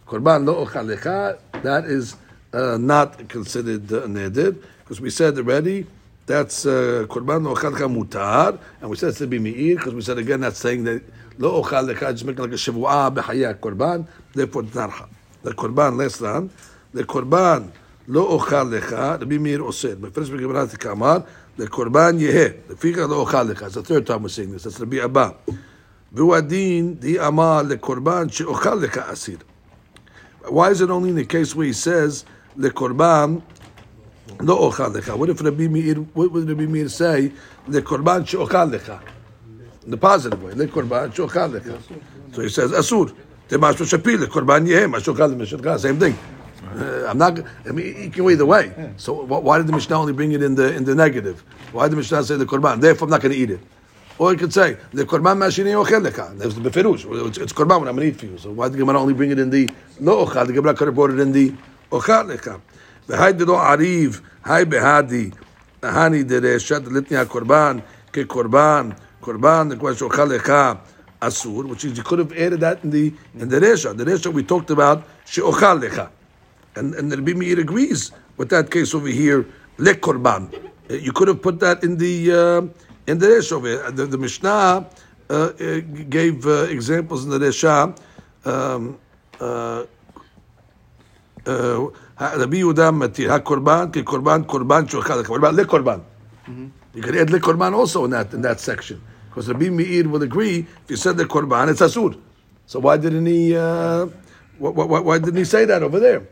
[0.05, 1.09] קורבן לא אוכל לך,
[1.53, 2.15] that is
[2.53, 5.85] uh, not considered uh, neder, because we said already,
[6.27, 6.67] that's
[7.07, 8.49] קורבן לא אוכל לך מותר,
[8.81, 11.01] and we said it's to be me'ir, because we said again, that's saying that
[11.39, 14.01] לא אוכל לך, just making like a שבועה בחיי הקורבן,
[14.35, 14.91] therefore it's not
[15.45, 16.47] לקורבן, less than,
[16.93, 17.63] לקורבן
[18.07, 21.17] לא אוכל לך, רבי מאיר אוסר, בפרש בגמרא כאמר,
[21.57, 25.03] לקורבן יהא, לפיכך לא אוכל לך, it's the third time we're saying this, that's רבי
[25.03, 25.29] אבא.
[26.13, 29.37] והוא הדין די אמר לקורבן שאוכל לך אסיר.
[30.43, 32.25] Why is it only in the case where he says
[32.57, 33.35] לקורבן
[34.39, 35.09] לא אוכל לך?
[35.09, 37.29] What if רבי מאיר, what would רבי מאיר say
[37.67, 38.91] לקורבן שאוכל לך?
[39.85, 41.63] In the positive way, לקורבן שאוכל לך.
[42.33, 43.05] So he says אסור.
[43.49, 46.34] זה משהו שפיל, לקורבן יהיה, מה שאוכל למשלך, same thing.
[46.76, 47.40] Uh, I'm not.
[47.66, 48.72] I mean, it can go either way.
[48.76, 48.88] Yeah.
[48.98, 51.42] So why did the Mishnah only bring it in the in the negative?
[51.72, 52.80] Why did the Mishnah say the korban?
[52.80, 53.60] Therefore, I'm not going to eat it.
[54.18, 56.32] Or you could say the korban mashini ochel leka.
[56.36, 57.28] There's the beferush.
[57.28, 58.36] It's, it's korban when I'm going to eat for you.
[58.36, 60.46] So why did the Gemara only bring it in the lo ochal?
[60.46, 61.54] The Gemara could have brought it in the
[61.90, 62.60] ochal
[63.06, 65.34] The hay delo ariv hay behadi
[65.80, 70.78] hani dereshat litni korban ke korban korban the question ochal leka
[71.22, 73.96] asur, which is you could have added that in the in the resha.
[73.96, 76.10] The resha we talked about she sheochal lecha.
[76.76, 79.46] And, and the Rabbi Meir agrees with that case over here,
[79.78, 80.52] lekorban.
[80.90, 83.90] You could have put that in the uh, in the Resha over here.
[83.90, 84.86] The, the Mishnah
[85.30, 85.48] uh,
[86.08, 87.96] gave uh, examples in the Resha.
[88.44, 88.98] Um,
[89.40, 89.84] uh,
[91.46, 95.26] Rabbi Yehuda matir hakorban ke korban korban shochal.
[95.28, 96.02] What about lekorban?
[96.94, 100.66] You could add lekorban also in that in that section because Rabbi Meir will agree
[100.84, 102.20] if you said the korban it's asur.
[102.66, 103.56] So why didn't he?
[103.56, 104.06] Uh,
[104.58, 106.26] why, why, why didn't he say that over there?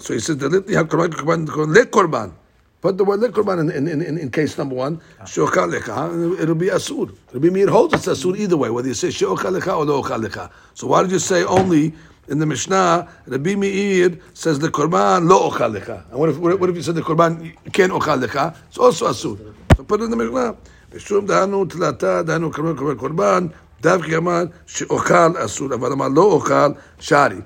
[0.00, 2.32] So he says the litni hakorban korban le korban.
[2.80, 5.00] Put the word le korban in, in, in, in case number one.
[5.20, 6.40] Sheochal lecha.
[6.40, 7.16] It'll be asur.
[7.28, 10.02] It'll be mir holds it's asur either way, whether you say sheochal lecha or lo
[10.02, 10.50] lecha.
[10.74, 11.94] So why did you say only
[12.28, 16.10] in the Mishnah, Rabbi Meir says the korban lo ochal lecha.
[16.10, 18.56] And what if, what if you said the korban can ochal lecha?
[18.68, 19.54] It's also asur.
[19.76, 20.56] So put it in the Mishnah.
[20.92, 23.46] ושום דהנו תלתה, דהנו קורבן קורבן קורבן,
[23.80, 27.40] דווקא אמר שאוכל אסור, אבל אמר לא אוכל שרי.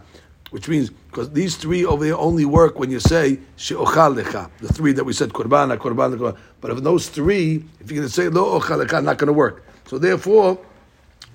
[0.56, 4.50] Which means, because these three over there only work when you say she'ochal lecha.
[4.62, 6.38] The three that we said, korban, korban, korban.
[6.62, 9.34] But of those three, if you're going to say lo ochal lecha, not going to
[9.34, 9.66] work.
[9.86, 10.58] So therefore,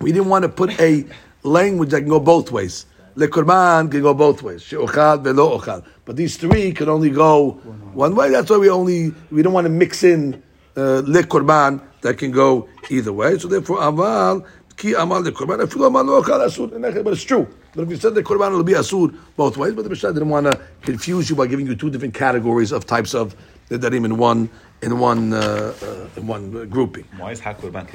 [0.01, 1.05] we didn't want to put a
[1.43, 2.87] language that can go both ways.
[3.15, 4.63] Le korban can go both ways.
[4.63, 5.85] She'ochal velo ochal.
[6.07, 7.61] But these three can only go
[7.93, 8.31] one way.
[8.31, 10.43] That's why we only, we don't want to mix in
[10.79, 13.37] uh, le korban that can go either way.
[13.39, 14.47] So therefore, aval
[14.79, 15.63] ki amal le korban.
[15.63, 17.05] Afilu amal lo ochal asur.
[17.05, 17.47] But it's true.
[17.75, 20.29] But if you said the korban will be asur both ways, but the Mishnah didn't
[20.29, 23.37] want to confuse you by giving you two different categories of types of
[23.71, 24.51] nedarim in one
[24.83, 27.05] in one uh, uh, in one grouping.
[27.17, 27.87] Why is ha korban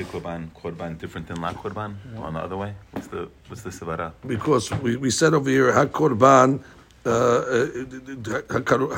[0.54, 2.74] korban different than la korban on the other way?
[2.92, 4.14] What's the what's the sevara?
[4.26, 6.64] Because we, we said over here ha korban
[7.06, 7.66] uh, uh,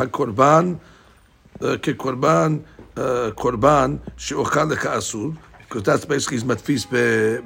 [0.05, 0.79] korban
[1.59, 2.63] ke korban
[2.95, 6.85] korban she'ochal lecha asur because that's basically matfis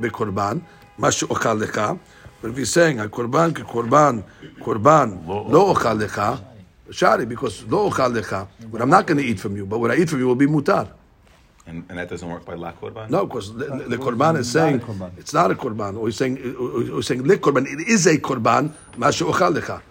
[0.01, 0.61] be korban
[0.97, 1.97] ma she'ochal lecha.
[2.41, 4.23] But if he's saying a korban ke korban
[4.59, 6.41] korban lo ochal lecha
[6.91, 8.47] shari because lo ochal lecha.
[8.69, 10.35] What I'm not going to eat from you, but what I eat from you will
[10.35, 10.89] be mutar.
[11.67, 13.09] And, and that doesn't work by la korban?
[13.09, 14.81] No, because the, the, the korban is saying
[15.17, 15.97] it's not a korban.
[15.97, 17.67] Or he's saying, or he's saying le korban.
[17.71, 18.73] It is a korban.
[18.97, 19.81] Mashu ochal lecha.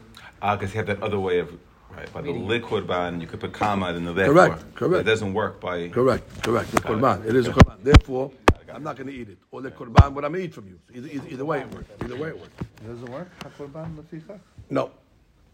[0.43, 1.51] Ah, because you have that other way of
[1.97, 4.35] right by the le korban, you could put comma in the therefore.
[4.35, 5.01] Correct, correct.
[5.03, 6.73] It doesn't work by Correct, correct.
[6.73, 7.25] The korban.
[7.25, 7.77] It is a korban.
[7.83, 8.33] Therefore,
[8.75, 9.39] I'm not going to eat it.
[9.51, 10.79] Or the korban, what I'm going to eat from you.
[10.95, 11.91] Either, either, either way it works.
[12.03, 12.51] Either way it works.
[12.61, 13.29] It doesn't work?
[13.41, 14.39] HaKorban leficha?
[14.71, 14.91] No.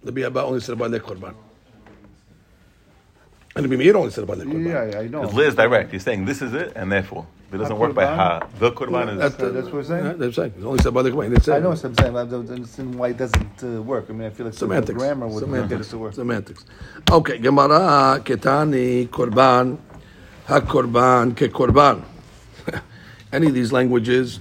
[0.03, 1.35] The Biaba only said about the korban.
[3.57, 4.67] And the Bimir only said about the korban.
[4.67, 5.23] Yeah, yeah, I know.
[5.23, 5.91] Because Liz direct.
[5.91, 8.47] He's saying this is it, and therefore it doesn't work by ha.
[8.59, 9.19] The korban is.
[9.19, 10.05] That's, That's what we're saying?
[10.05, 10.53] Yeah, they're saying.
[10.57, 11.25] It's only said about the korban.
[11.25, 14.07] He didn't I know what I'm saying, I don't understand why it doesn't uh, work.
[14.11, 14.99] I mean, I feel like the Semantics.
[14.99, 15.71] grammar would Semantics.
[15.71, 16.15] get it to work.
[16.15, 16.67] Semantics.
[17.11, 19.79] Okay, Gemara ketani korban
[20.47, 22.03] hakorban ke korban.
[23.33, 24.41] Any of these languages,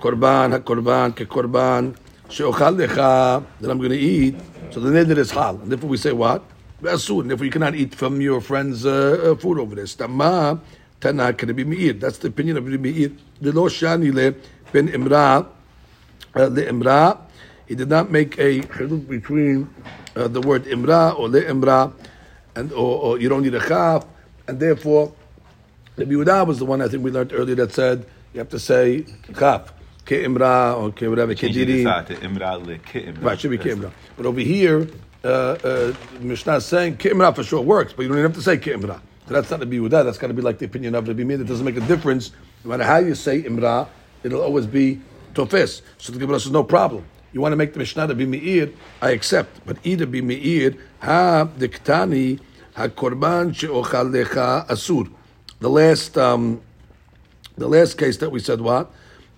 [0.00, 1.94] korban hakorban ke korban
[2.28, 4.36] sheochal lecha that I'm going to eat.
[4.70, 6.42] So the neder is hal, and therefore we say what?
[6.82, 7.26] Asur.
[7.28, 9.84] Therefore you cannot eat from your friend's uh, uh, food over there.
[9.84, 10.58] Stama
[11.00, 11.92] tana be meir.
[11.92, 13.12] That's the opinion of Rabbi Meir.
[13.40, 14.32] The lo shani le
[14.72, 15.46] ben imra
[16.34, 17.18] uh, the imra.
[17.66, 19.72] He did not make a chiluk between
[20.16, 21.92] uh, the word imra or le imra,
[22.56, 24.06] and or, or you don't need a chaf,
[24.48, 25.12] and therefore
[25.96, 28.58] the Yehuda was the one I think we learned earlier that said you have to
[28.58, 29.04] say
[29.38, 29.72] chaf
[30.04, 31.84] ke imra or ke whatever ke Changing the dirim.
[31.84, 33.22] sa to imra le ki imra.
[33.22, 33.92] Right, should be ke imra.
[34.16, 34.88] But over here,
[35.24, 38.36] uh, uh, Mishnah is saying ke imra for sure works, but you don't even have
[38.36, 39.00] to say ke imra.
[39.28, 40.04] So that's not the Yehuda.
[40.04, 41.40] That's got to be like the opinion of Rabbi Meir.
[41.40, 42.32] It doesn't make a difference.
[42.64, 43.86] No matter how you say imra,
[44.24, 45.00] it'll always be
[45.34, 45.82] tofes.
[45.98, 47.04] So the Gemara says no problem.
[47.32, 49.64] You want to make the Mishnah to be meir, I accept.
[49.64, 52.40] But either be meir, ha diktani
[52.74, 55.10] ha korban she'ochal lecha asur.
[55.60, 56.60] The last, um,
[57.57, 58.91] the last case that we said what?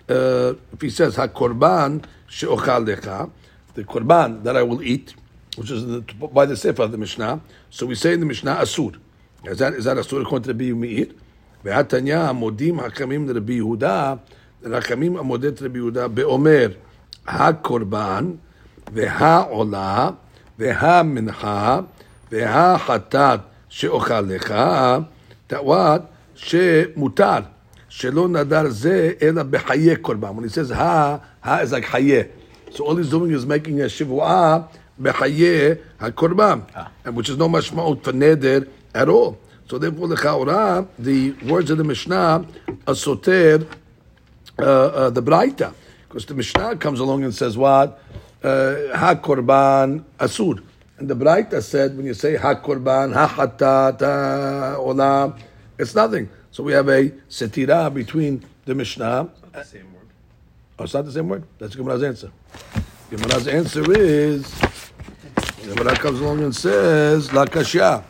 [0.08, 3.30] Uh, if he says ha korban she'ochal lecha,
[3.74, 5.14] the korban that I will eat,
[5.56, 6.00] which is the,
[6.32, 7.40] by the sefer of the Mishnah.
[7.70, 8.96] So we say in the Mishnah asur.
[9.44, 11.06] Is that is that asur according to Rabbi Meir?
[11.64, 14.14] והתניא מודים חכמים לרבי יהודה,
[14.64, 16.68] רחמים המודד רבי יהודה באומר
[17.26, 18.30] הקורבן
[18.92, 20.10] והעולה
[20.58, 21.80] והמנחה
[22.32, 24.54] והחטאת שאוכל לך,
[25.46, 26.02] תאוות
[26.34, 27.38] שמותר
[27.95, 30.35] Shelo nadar ze ela behaye korban.
[30.35, 32.29] When he says ha, ha is like haye.
[32.71, 34.67] So all he's doing is making a shivua
[35.01, 39.37] behaye hakorban, and which is no mashmaut for neder at all.
[39.69, 42.45] So therefore, the chaura, the words of the Mishnah,
[42.85, 43.65] asoter
[44.59, 45.73] uh, uh, the Braita,
[46.07, 47.99] because the Mishnah comes along and says what
[48.43, 50.61] uh, ha korban asur.
[50.97, 55.39] And the Braita said, when you say ha korban, ha hatata olam,
[55.79, 56.29] it's nothing.
[56.55, 59.29] So we have a setira between the Mishnah.
[59.51, 60.07] The same word.
[60.79, 61.43] Oh, it's not the same word.
[61.59, 62.31] That's Gemara's answer.
[63.11, 64.49] Gemara's answer is
[65.65, 68.05] Gemara comes along and says la kasha.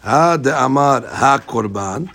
[0.00, 2.08] Ha amar ha korban,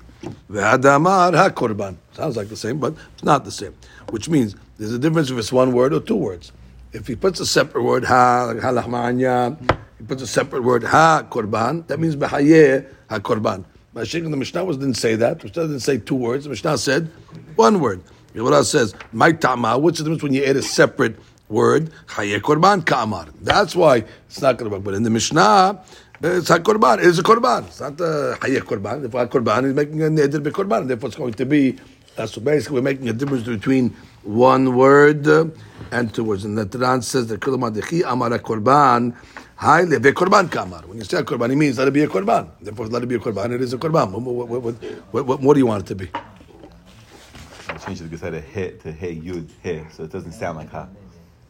[0.50, 1.98] ve'ha amar ha korban.
[2.14, 3.76] Sounds like the same, but it's not the same.
[4.12, 6.54] Which means there's a difference if it's one word or two words.
[6.94, 9.60] If he puts a separate word ha, like ha lahmanya,
[9.98, 13.66] he puts a separate word ha korban, that means b'hayeh ha korban.
[13.98, 15.40] The Mishnah was didn't say that.
[15.40, 16.44] The Mishnah didn't say two words.
[16.44, 17.10] The Mishnah said
[17.56, 18.04] one word.
[18.36, 21.16] Yehuda says, "My tama." What's the difference when you add a separate
[21.50, 21.90] word?
[22.08, 23.28] Korban ka'amar.
[23.42, 24.84] That's why it's not going to work.
[24.84, 25.82] But in the Mishnah,
[26.22, 27.04] it's a korban.
[27.04, 27.66] It's a korban.
[27.66, 29.06] It's not a chaye korban.
[29.06, 31.78] If a korban is making a neder be korban, therefore it's going to be.
[32.18, 35.28] Uh, so basically, we're making a difference between one word
[35.92, 36.46] and two words.
[36.46, 39.16] And the Taran says that Kulam Adechi Amara Korban,
[39.58, 40.84] Hai Leve Korban Kamar.
[40.86, 42.48] When you say a Korban, it means let it be a Korban.
[42.62, 43.54] Therefore, let it be a Korban.
[43.54, 44.12] It is a Korban.
[44.12, 46.10] What, what, what, what, what do you want it to be?
[47.68, 50.88] I changed the Geseda he to he yud he, so it doesn't sound like ha.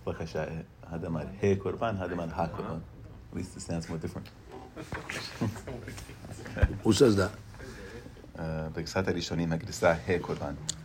[0.06, 2.80] Like I said, hadamad he korban, hadamad ha korban.
[3.32, 4.28] At least it sounds more different.
[6.84, 7.32] Who says that?
[8.40, 8.70] Uh,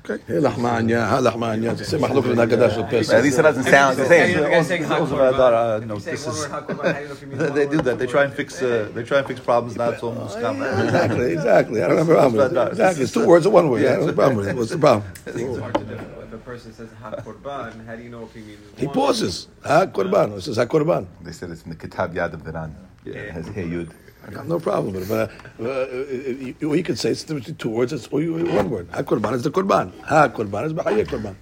[0.04, 0.18] Okay.
[0.28, 1.70] Lahmanya, lahmanya.
[1.72, 3.14] It's the same halachah in Haggadah of Pesach.
[3.14, 4.36] At least it doesn't sound the same.
[4.42, 6.48] Uh, no, this is
[7.54, 7.98] they do that.
[8.00, 8.60] They try and fix.
[8.60, 9.76] Uh, they try and fix problems.
[9.76, 11.82] Not so almost Exactly, exactly.
[11.82, 12.68] I don't have a problem with it.
[12.70, 13.82] Exactly, it's two words or one word.
[13.82, 14.56] Yeah, I don't problem with it.
[14.56, 15.12] What's the problem?
[15.26, 18.60] It's person says hakorban, how do you know if he means?
[18.76, 19.48] He pauses.
[19.64, 20.36] Hakorban.
[20.36, 21.06] It says hakorban.
[21.22, 22.74] They said it's in the Kitab Yad of Dinan.
[23.04, 23.90] Yeah, it has hey yud.
[24.26, 25.08] I got no problem with it.
[25.08, 25.30] But
[25.64, 27.92] uh, uh, you, you- you can say it's two words.
[27.92, 28.88] It's one word.
[28.92, 29.92] Ha korban is the korban.
[30.04, 31.34] Ha korban is b'hayeh korban.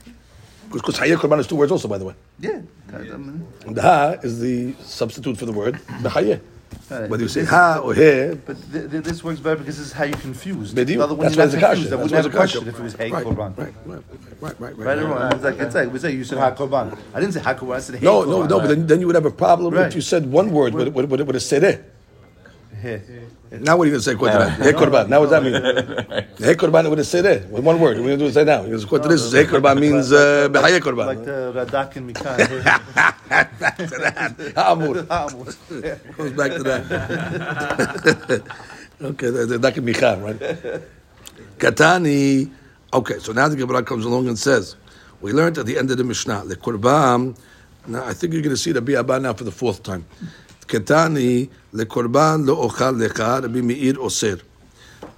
[0.73, 2.15] Because hayeh korban is two words also, by the way.
[2.39, 2.61] Yeah.
[2.93, 6.41] And the ha is the substitute for the word b'hayeh.
[6.91, 9.87] uh, Whether you say ha or he, But th- th- this works better because this
[9.89, 10.73] is how you confuse.
[10.73, 11.91] The other one That's you're why not it's a confused.
[11.91, 11.95] kasha.
[11.95, 13.59] I wouldn't have a question if it was hey right, korban.
[13.59, 14.03] right, right,
[14.41, 15.07] right, right, Right right.
[15.07, 15.33] wrong?
[15.33, 16.97] It's like it's like we say you said ha korban.
[17.15, 17.77] I didn't say ha korban.
[17.77, 18.59] I said hey No, no, no.
[18.61, 19.87] But then, then you would have a problem Right.
[19.89, 21.83] if you said one word with with with, a sereh.
[22.81, 23.03] Hey.
[23.53, 24.15] Now what are you going to say?
[24.15, 24.51] Kodrat?
[24.63, 25.09] Hey korban.
[25.09, 25.55] Now what does that mean?
[26.39, 27.97] Hey korban with say that with one word.
[27.99, 28.31] We're going to do?
[28.31, 28.63] Say now.
[28.63, 31.07] Because what this is hey korban means uh, korban.
[31.07, 32.39] Like the Radak and Mikan.
[34.55, 35.07] Ha'amur.
[35.09, 36.17] Ha'amur.
[36.17, 38.43] Goes back to that.
[39.03, 40.39] okay, the that can be cham, right?
[41.59, 42.51] Katani.
[42.93, 44.77] Okay, so now the Gemara comes along and says,
[45.21, 47.37] we learned at the end of the Mishnah, the Korban.
[47.87, 50.05] Now I think you're going to see the Bi'abah now for the fourth time.
[50.71, 54.41] Katani le Korban lo ochal lecha Rabbi Meir oser.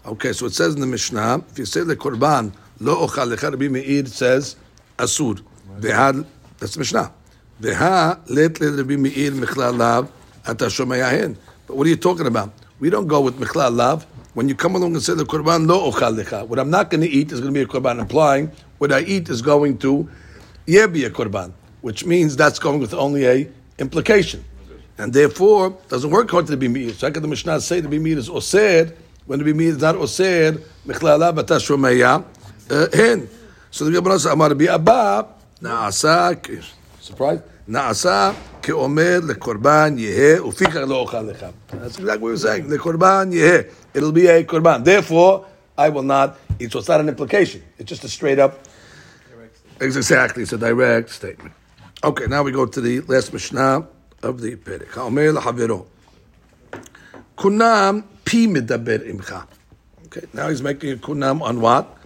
[0.07, 3.51] Okay, so it says in the Mishnah, if you say le Korban lo ochal lecha
[3.51, 4.57] Rabbi Meir says
[4.97, 5.43] asur.
[5.79, 6.25] V'had
[6.59, 7.13] that's the Mishnah.
[7.61, 10.11] V'ha let le Rabbi Meir michlal lav
[10.47, 11.37] ata shomayahin.
[11.67, 12.53] But what are you talking about?
[12.81, 14.07] We don't go with michlal lav.
[14.33, 17.03] When you come along and say the korban lo ochal lecha, what I'm not going
[17.03, 20.09] to eat is going to be a korban, implying what I eat is going to
[20.67, 24.43] yeah be a korban, which means that's going with only a implication,
[24.99, 26.93] and therefore doesn't work according to the bimir.
[26.93, 28.95] So how can the Mishnah say the bimir is osir
[29.27, 32.25] when the bimir is not lav ata shomaya
[32.95, 33.23] hen?
[33.23, 33.27] Uh,
[33.71, 35.27] so the Gemara says Amar bi Abba
[35.63, 41.53] na'asa surprise na'asa keomer lekorban yeheh ufikach lo ochal lecha.
[41.69, 42.65] That's exactly what we're saying.
[42.65, 43.73] Lekorban yeheh.
[43.95, 44.85] It'll be a korban.
[44.85, 46.73] Therefore, I will not eat.
[46.73, 47.63] So it's not an implication.
[47.79, 48.59] It's just a straight up.
[49.81, 50.43] Exactly.
[50.45, 51.55] It's a direct statement.
[52.05, 53.87] Okay, now we go to the last Mishnah
[54.23, 54.89] of the Perek.
[54.89, 55.87] Haomer lahavero.
[57.37, 59.47] Kunam pi medaber imcha.
[60.07, 61.97] Okay, now he's making a kunam on what?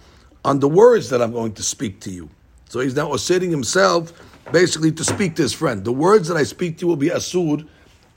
[0.45, 2.29] On the words that I'm going to speak to you.
[2.69, 4.13] So he's now asserting himself
[4.51, 5.83] basically to speak to his friend.
[5.83, 7.67] The words that I speak to you will be asur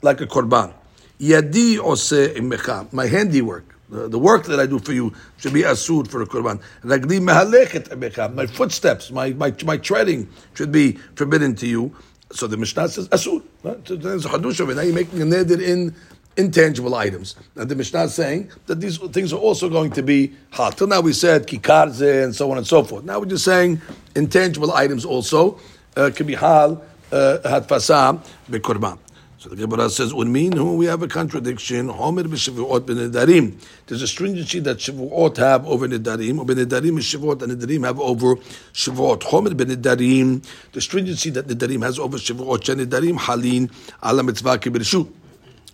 [0.01, 0.73] like a korban.
[1.19, 2.91] Yadi ose imecha.
[2.93, 6.61] My handiwork, the, work that I do for you should be asur for a korban.
[6.83, 8.33] Ragli mehalechet imecha.
[8.33, 11.93] My footsteps, my, my, my treading should be forbidden to you.
[12.33, 13.43] So the Mishnah says asur.
[13.63, 14.75] There's a hadush of.
[14.75, 15.95] Now you're making a neder in
[16.37, 17.35] intangible items.
[17.55, 20.77] And the Mishnah is saying that these things are also going to be hot.
[20.77, 23.03] Till now we said kikarze and so on and so forth.
[23.03, 23.81] Now we're just saying
[24.15, 25.59] intangible items also
[25.95, 28.97] uh, can be hal uh, hatfasa bekorban.
[29.41, 31.89] So the Gemara says, "Unminu we have a contradiction.
[31.89, 33.55] Homer b'shavuot b'nedarim.
[33.87, 37.99] There's a stringency that shavuot have over nedarim, or b'nedarim is shavuot, and nedarim have
[37.99, 39.23] over shavuot.
[39.23, 43.71] Homer b'nedarim, the stringency that nedarim has over shavuot, shenedarim halin
[44.05, 45.11] ala mitzvah kibrishut.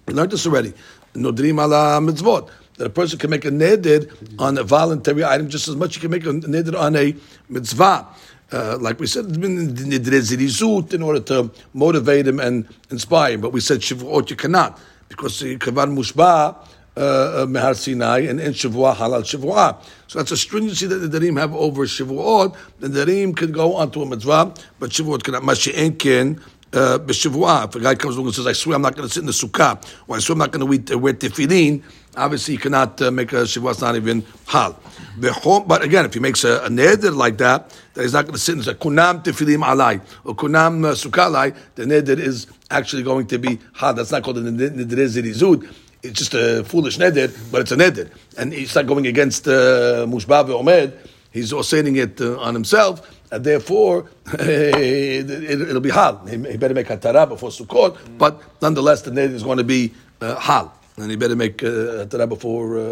[0.06, 0.74] We learned this already.
[1.14, 2.50] Nodrim ala mitzvot.
[2.78, 5.96] That a person can make a neder on a voluntary item just as much as
[5.96, 7.14] he can make a neder on a
[7.50, 8.08] mitzvah.
[8.50, 13.42] Uh, like we said, in order to motivate him and inspire him.
[13.42, 14.80] But we said shivuot you cannot
[15.10, 16.56] because kavan mushba
[16.98, 19.84] uh, uh, mehar Sinai and in shavua halal shavua.
[20.08, 22.56] So that's a stringency that the darim have over shavuot.
[22.80, 25.44] The darim can go onto a mitzvah, but shavuot cannot.
[25.44, 26.42] Mashi'en ken
[26.74, 27.68] uh, b'shavua.
[27.68, 29.28] If a guy comes along and says, "I swear I'm not going to sit in
[29.28, 31.84] the sukkah," or "I swear I'm not going to wear tefillin,"
[32.18, 33.72] obviously you cannot uh, make a shavua.
[33.72, 34.80] It's not even hal.
[35.20, 38.40] But again, if he makes a, a neder like that, that he's not going to
[38.40, 43.04] sit and say kunam tefilim alai or kunam uh, sukkah alai, the neder is actually
[43.04, 43.94] going to be hal.
[43.94, 45.74] That's not called a neder zirizud.
[46.04, 50.06] It's just a foolish neder, but it's a neder, and he's not going against uh,
[50.08, 50.94] mushba ve'omed.
[51.32, 56.26] He's saying it uh, on himself, and therefore it, will be hal.
[56.26, 59.94] He, he better make hatara before Sukkot, but nonetheless, the neder is going to be
[60.22, 62.83] uh, hal, and he better make uh, hatara before uh,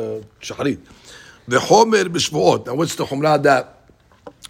[0.41, 0.79] shaharit.
[1.49, 2.67] The homer b'shvuot.
[2.67, 3.77] Now, what's the humrah that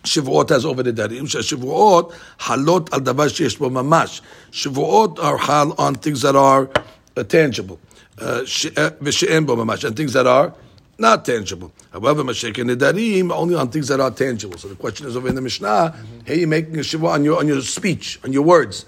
[0.04, 4.22] שבועות has over נדרים, שהשבועות חלות על דבר שיש בו ממש.
[4.52, 6.68] שבועות are חל on things that are
[7.16, 7.76] uh, tangible,
[8.18, 10.52] uh, ש- uh, ושאין בו ממש, and things that are
[10.98, 11.70] not tangible.
[11.92, 14.58] However, Mashake Nedarim only on things that are tangible.
[14.58, 15.94] So the question is over in the Mishnah,
[16.24, 18.84] hey, you're making a shiva on your on your speech, on your words.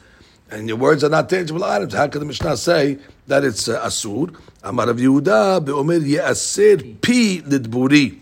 [0.50, 1.94] And your words are not tangible items.
[1.94, 4.34] How can the Mishnah say that it's uh, asur?
[4.64, 8.18] Amar Rav Yehuda beomer yeaser pi lidburi.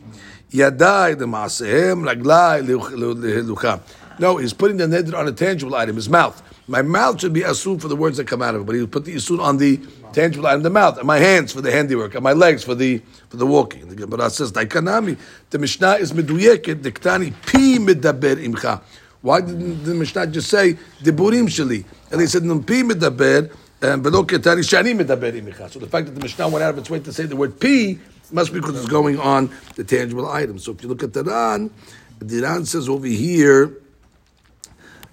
[0.51, 3.79] Yadai the demaasehem raglai lehilucham.
[4.17, 6.41] No, he's putting the neder on a tangible item, his mouth.
[6.67, 8.87] My mouth should be asur for the words that come out of it, but he
[8.87, 9.79] put the asur on the
[10.13, 13.03] tangible item, the mouth, and my hands for the handiwork, and my legs for the
[13.29, 13.87] for the walking.
[13.87, 15.19] The Gemara says, Daikanami,
[15.51, 18.81] the Mishnah is meduyeket, diktani pi medaber imcha.
[19.21, 21.83] Why didn't the Mishnah just say diburim sheli?
[22.14, 25.70] And they said pi medaber and below ketani shani medaber imcha.
[25.70, 27.60] So the fact that the Mishnah went out of its way to say the word
[27.60, 27.98] pi
[28.32, 30.58] must be because it's going on the tangible item.
[30.58, 31.70] So if you look at the Ran,
[32.18, 33.76] the Ran says over here.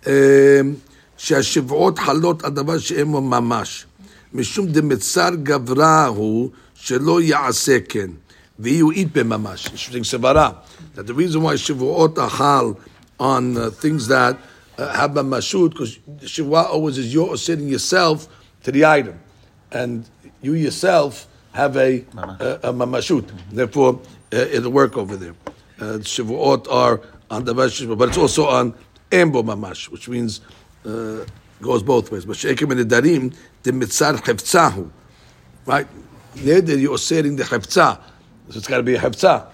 [0.05, 0.81] Um,
[1.17, 3.85] שהשבועות חלות על דבר שאין בו ממש.
[4.33, 8.09] משום דמצר גברה הוא שלא יעשה כן,
[8.59, 9.67] ויהיו אית בממש.
[9.67, 10.51] Interesting סברה.
[10.95, 12.65] That the reason why שבועות החל
[13.19, 13.23] on
[13.57, 14.35] uh, things that
[14.78, 18.26] have a mashut because shivua always is you're sitting yourself
[18.64, 19.20] to the item,
[19.70, 20.08] and
[20.40, 23.22] you yourself have a uh, a, mamashut.
[23.22, 23.56] Mm-hmm.
[23.56, 24.00] Therefore,
[24.32, 25.34] uh, it'll work over there.
[25.78, 27.00] Uh, Shavuot are
[27.30, 28.72] on the Shiva, but it's also on
[29.10, 30.40] Embo Mamash, which means
[30.86, 31.24] uh,
[31.60, 32.24] goes both ways.
[32.24, 34.90] But Shekim and the Darim, the Mitzar Hefzahu.
[35.66, 35.86] Right?
[36.34, 38.00] There you're saying the Hefzah.
[38.50, 39.46] So it's got to be a Hefzah.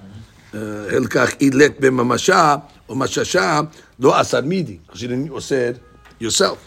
[0.53, 0.57] Uh,
[0.91, 4.81] Hilkach Ilet Be Mamasha, or Mashasha, lo asar midi.
[4.87, 5.79] Because you osir
[6.19, 6.59] yourself.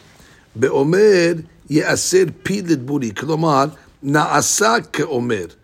[0.57, 3.13] Be'omer ye'aser pi lidburi.
[3.13, 5.55] Klomar na'asa ke'omer.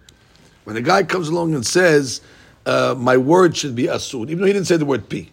[0.63, 2.21] When a guy comes along and says,
[2.65, 5.29] uh, my word should be asur, even though he didn't say the word pi,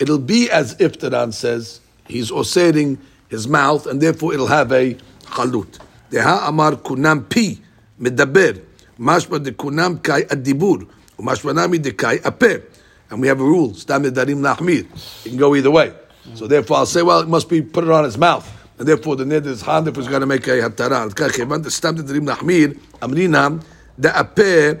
[0.00, 2.98] it'll be as if the Ran says he's osering
[3.28, 4.94] his mouth, and therefore it'll have a
[5.26, 5.78] chalut.
[6.10, 7.58] Kunam pi
[8.00, 8.60] medaber,
[8.98, 12.64] mashma de kunam kai adibur, umashma nami de kai ape.
[13.13, 14.85] And we have a rule, stam darim lahmir.
[15.25, 15.93] It can go either way.
[16.35, 18.47] So therefore I'll say, well, it must be put it on his mouth.
[18.77, 21.01] And therefore the neder is hand if it's going to make a hatara.
[21.01, 22.69] Al כך הבנת סתם דברים להחמיר,
[23.03, 23.57] אמרינם
[23.99, 24.71] דאפה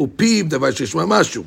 [0.00, 1.44] ופיו דבר שישמע משהו.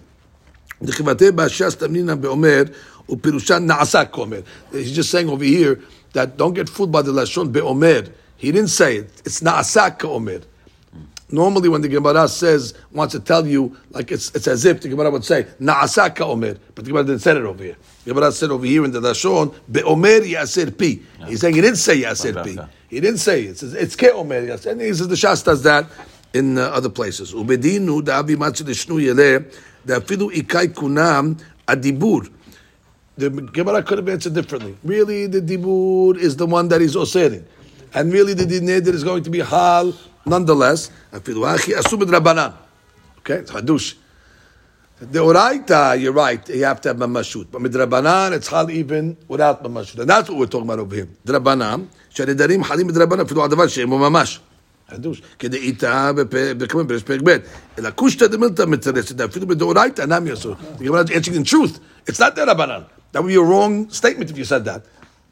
[0.82, 2.64] דכבתי בהש"ס תמנינא באומר,
[3.10, 4.40] ופירושן נעשה כאומר.
[4.72, 5.80] He's just saying over here
[6.14, 8.02] that don't get fooled by the לשון באומר.
[8.38, 9.22] He didn't say it.
[9.26, 10.40] It's נעשה כאומר.
[11.31, 14.89] Normally, when the Gemara says, wants to tell you, like it's, it's as if the
[14.89, 17.77] Gemara would say, Na'asa omer, but the Gemara didn't say it over here.
[18.05, 21.03] The Gemara said over here in the Lashon, Be'omer yaser pi.
[21.27, 22.69] He's saying he didn't say yaser pi.
[22.89, 23.51] He didn't say it.
[23.51, 24.73] It says, it's ke'omer yaser.
[24.73, 25.87] And he says the Shas does that
[26.35, 27.33] in uh, other places.
[27.33, 29.51] Ubedinu da'avi matzu deshnu yeleh,
[29.87, 32.31] da'afilu ikai kunam adibur.
[33.17, 34.77] The Gemara could have answered differently.
[34.85, 37.45] Really, the dibur is the one that is osering.
[37.95, 39.95] And really, the dineder is going to be hal
[40.26, 40.92] nonetheless.
[41.14, 42.54] Afilu achi asu b'drabanan.
[43.20, 43.96] Okay, it's hadush.
[45.02, 47.48] The oraita, you're right, you have to have mamashut.
[47.50, 50.00] But midrabanan, it's hal even without mamashut.
[50.00, 51.08] And that's what we're talking about over here.
[51.26, 54.40] Drabanan, שהנדרים חלים מדרבנן, אפילו על דבר שאין בו ממש.
[54.90, 56.12] חידוש, כדאיתה
[56.58, 57.38] בכמה פרש פרק ב',
[57.80, 60.54] אלא קושטא דמילתא מתרסת, אפילו בדאורייתא אינם יעשו.
[60.78, 61.80] The Gemara is answering in truth.
[62.08, 62.84] It's not דרבנן.
[63.12, 64.86] That would be a wrong statement if you said that.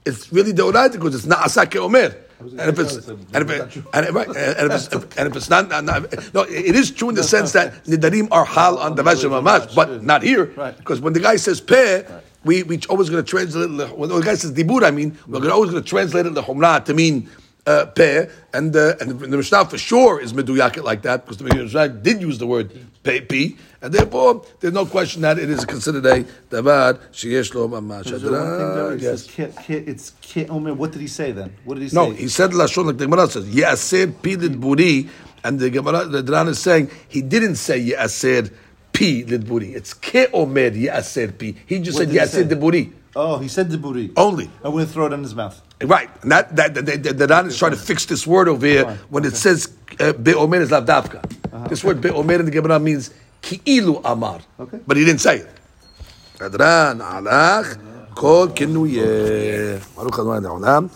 [0.06, 2.16] It's really deoraita because it's na'asa ke'omer.
[2.51, 5.69] And if it's and if, it, and, if, and, if it's, and if it's not,
[5.69, 9.03] not, not- no, it is true in the sense that nidarim are hal on the
[9.03, 10.47] mamash, but not here.
[10.79, 12.05] Because when the guy says peh,
[12.45, 13.97] we we always going to translate it.
[13.97, 16.85] When the guy says dibur, I mean we're always going to translate it the humrah
[16.85, 17.29] to mean
[17.67, 21.45] uh, peh, and uh, and the Mishnah for sure is meduyaket like that because the
[21.45, 22.73] Mishnah did use the word
[23.03, 23.51] peh,
[23.81, 28.13] and therefore there's no question that it is considered a davar sheyesh lo mamash.
[28.13, 28.95] Is one thing there?
[28.97, 29.25] Yes.
[29.25, 30.75] says ki- ki- it's ki- Omer.
[30.75, 31.53] What did he say then?
[31.65, 31.97] What did he say?
[31.97, 35.09] No, he said lashon like the Gemara says yaser pi lidburi,
[35.45, 38.53] and the Gemara the Dran is saying he didn't say yaser
[38.93, 39.75] pi lidburi.
[39.75, 41.55] It's ke omer yaser pi.
[41.67, 42.45] He just What said did he say?
[42.45, 44.11] yaser diburi Oh, he said the buri.
[44.17, 44.51] only.
[44.63, 45.61] Going to throw it in his mouth.
[45.83, 48.65] Right, and that that the, the, the Ran is trying to fix this word over
[48.65, 49.37] here Fine, when it okay.
[49.37, 49.71] says
[50.01, 51.69] uh, be'omer is lavdavka.
[51.69, 53.11] This word be'omer in the Gemara means
[53.43, 54.81] ki'ilu amar, Okay.
[54.87, 55.49] but he didn't say it.
[56.39, 59.83] Adran alach kol kinuyeh.
[59.95, 60.89] Baruch Adonai.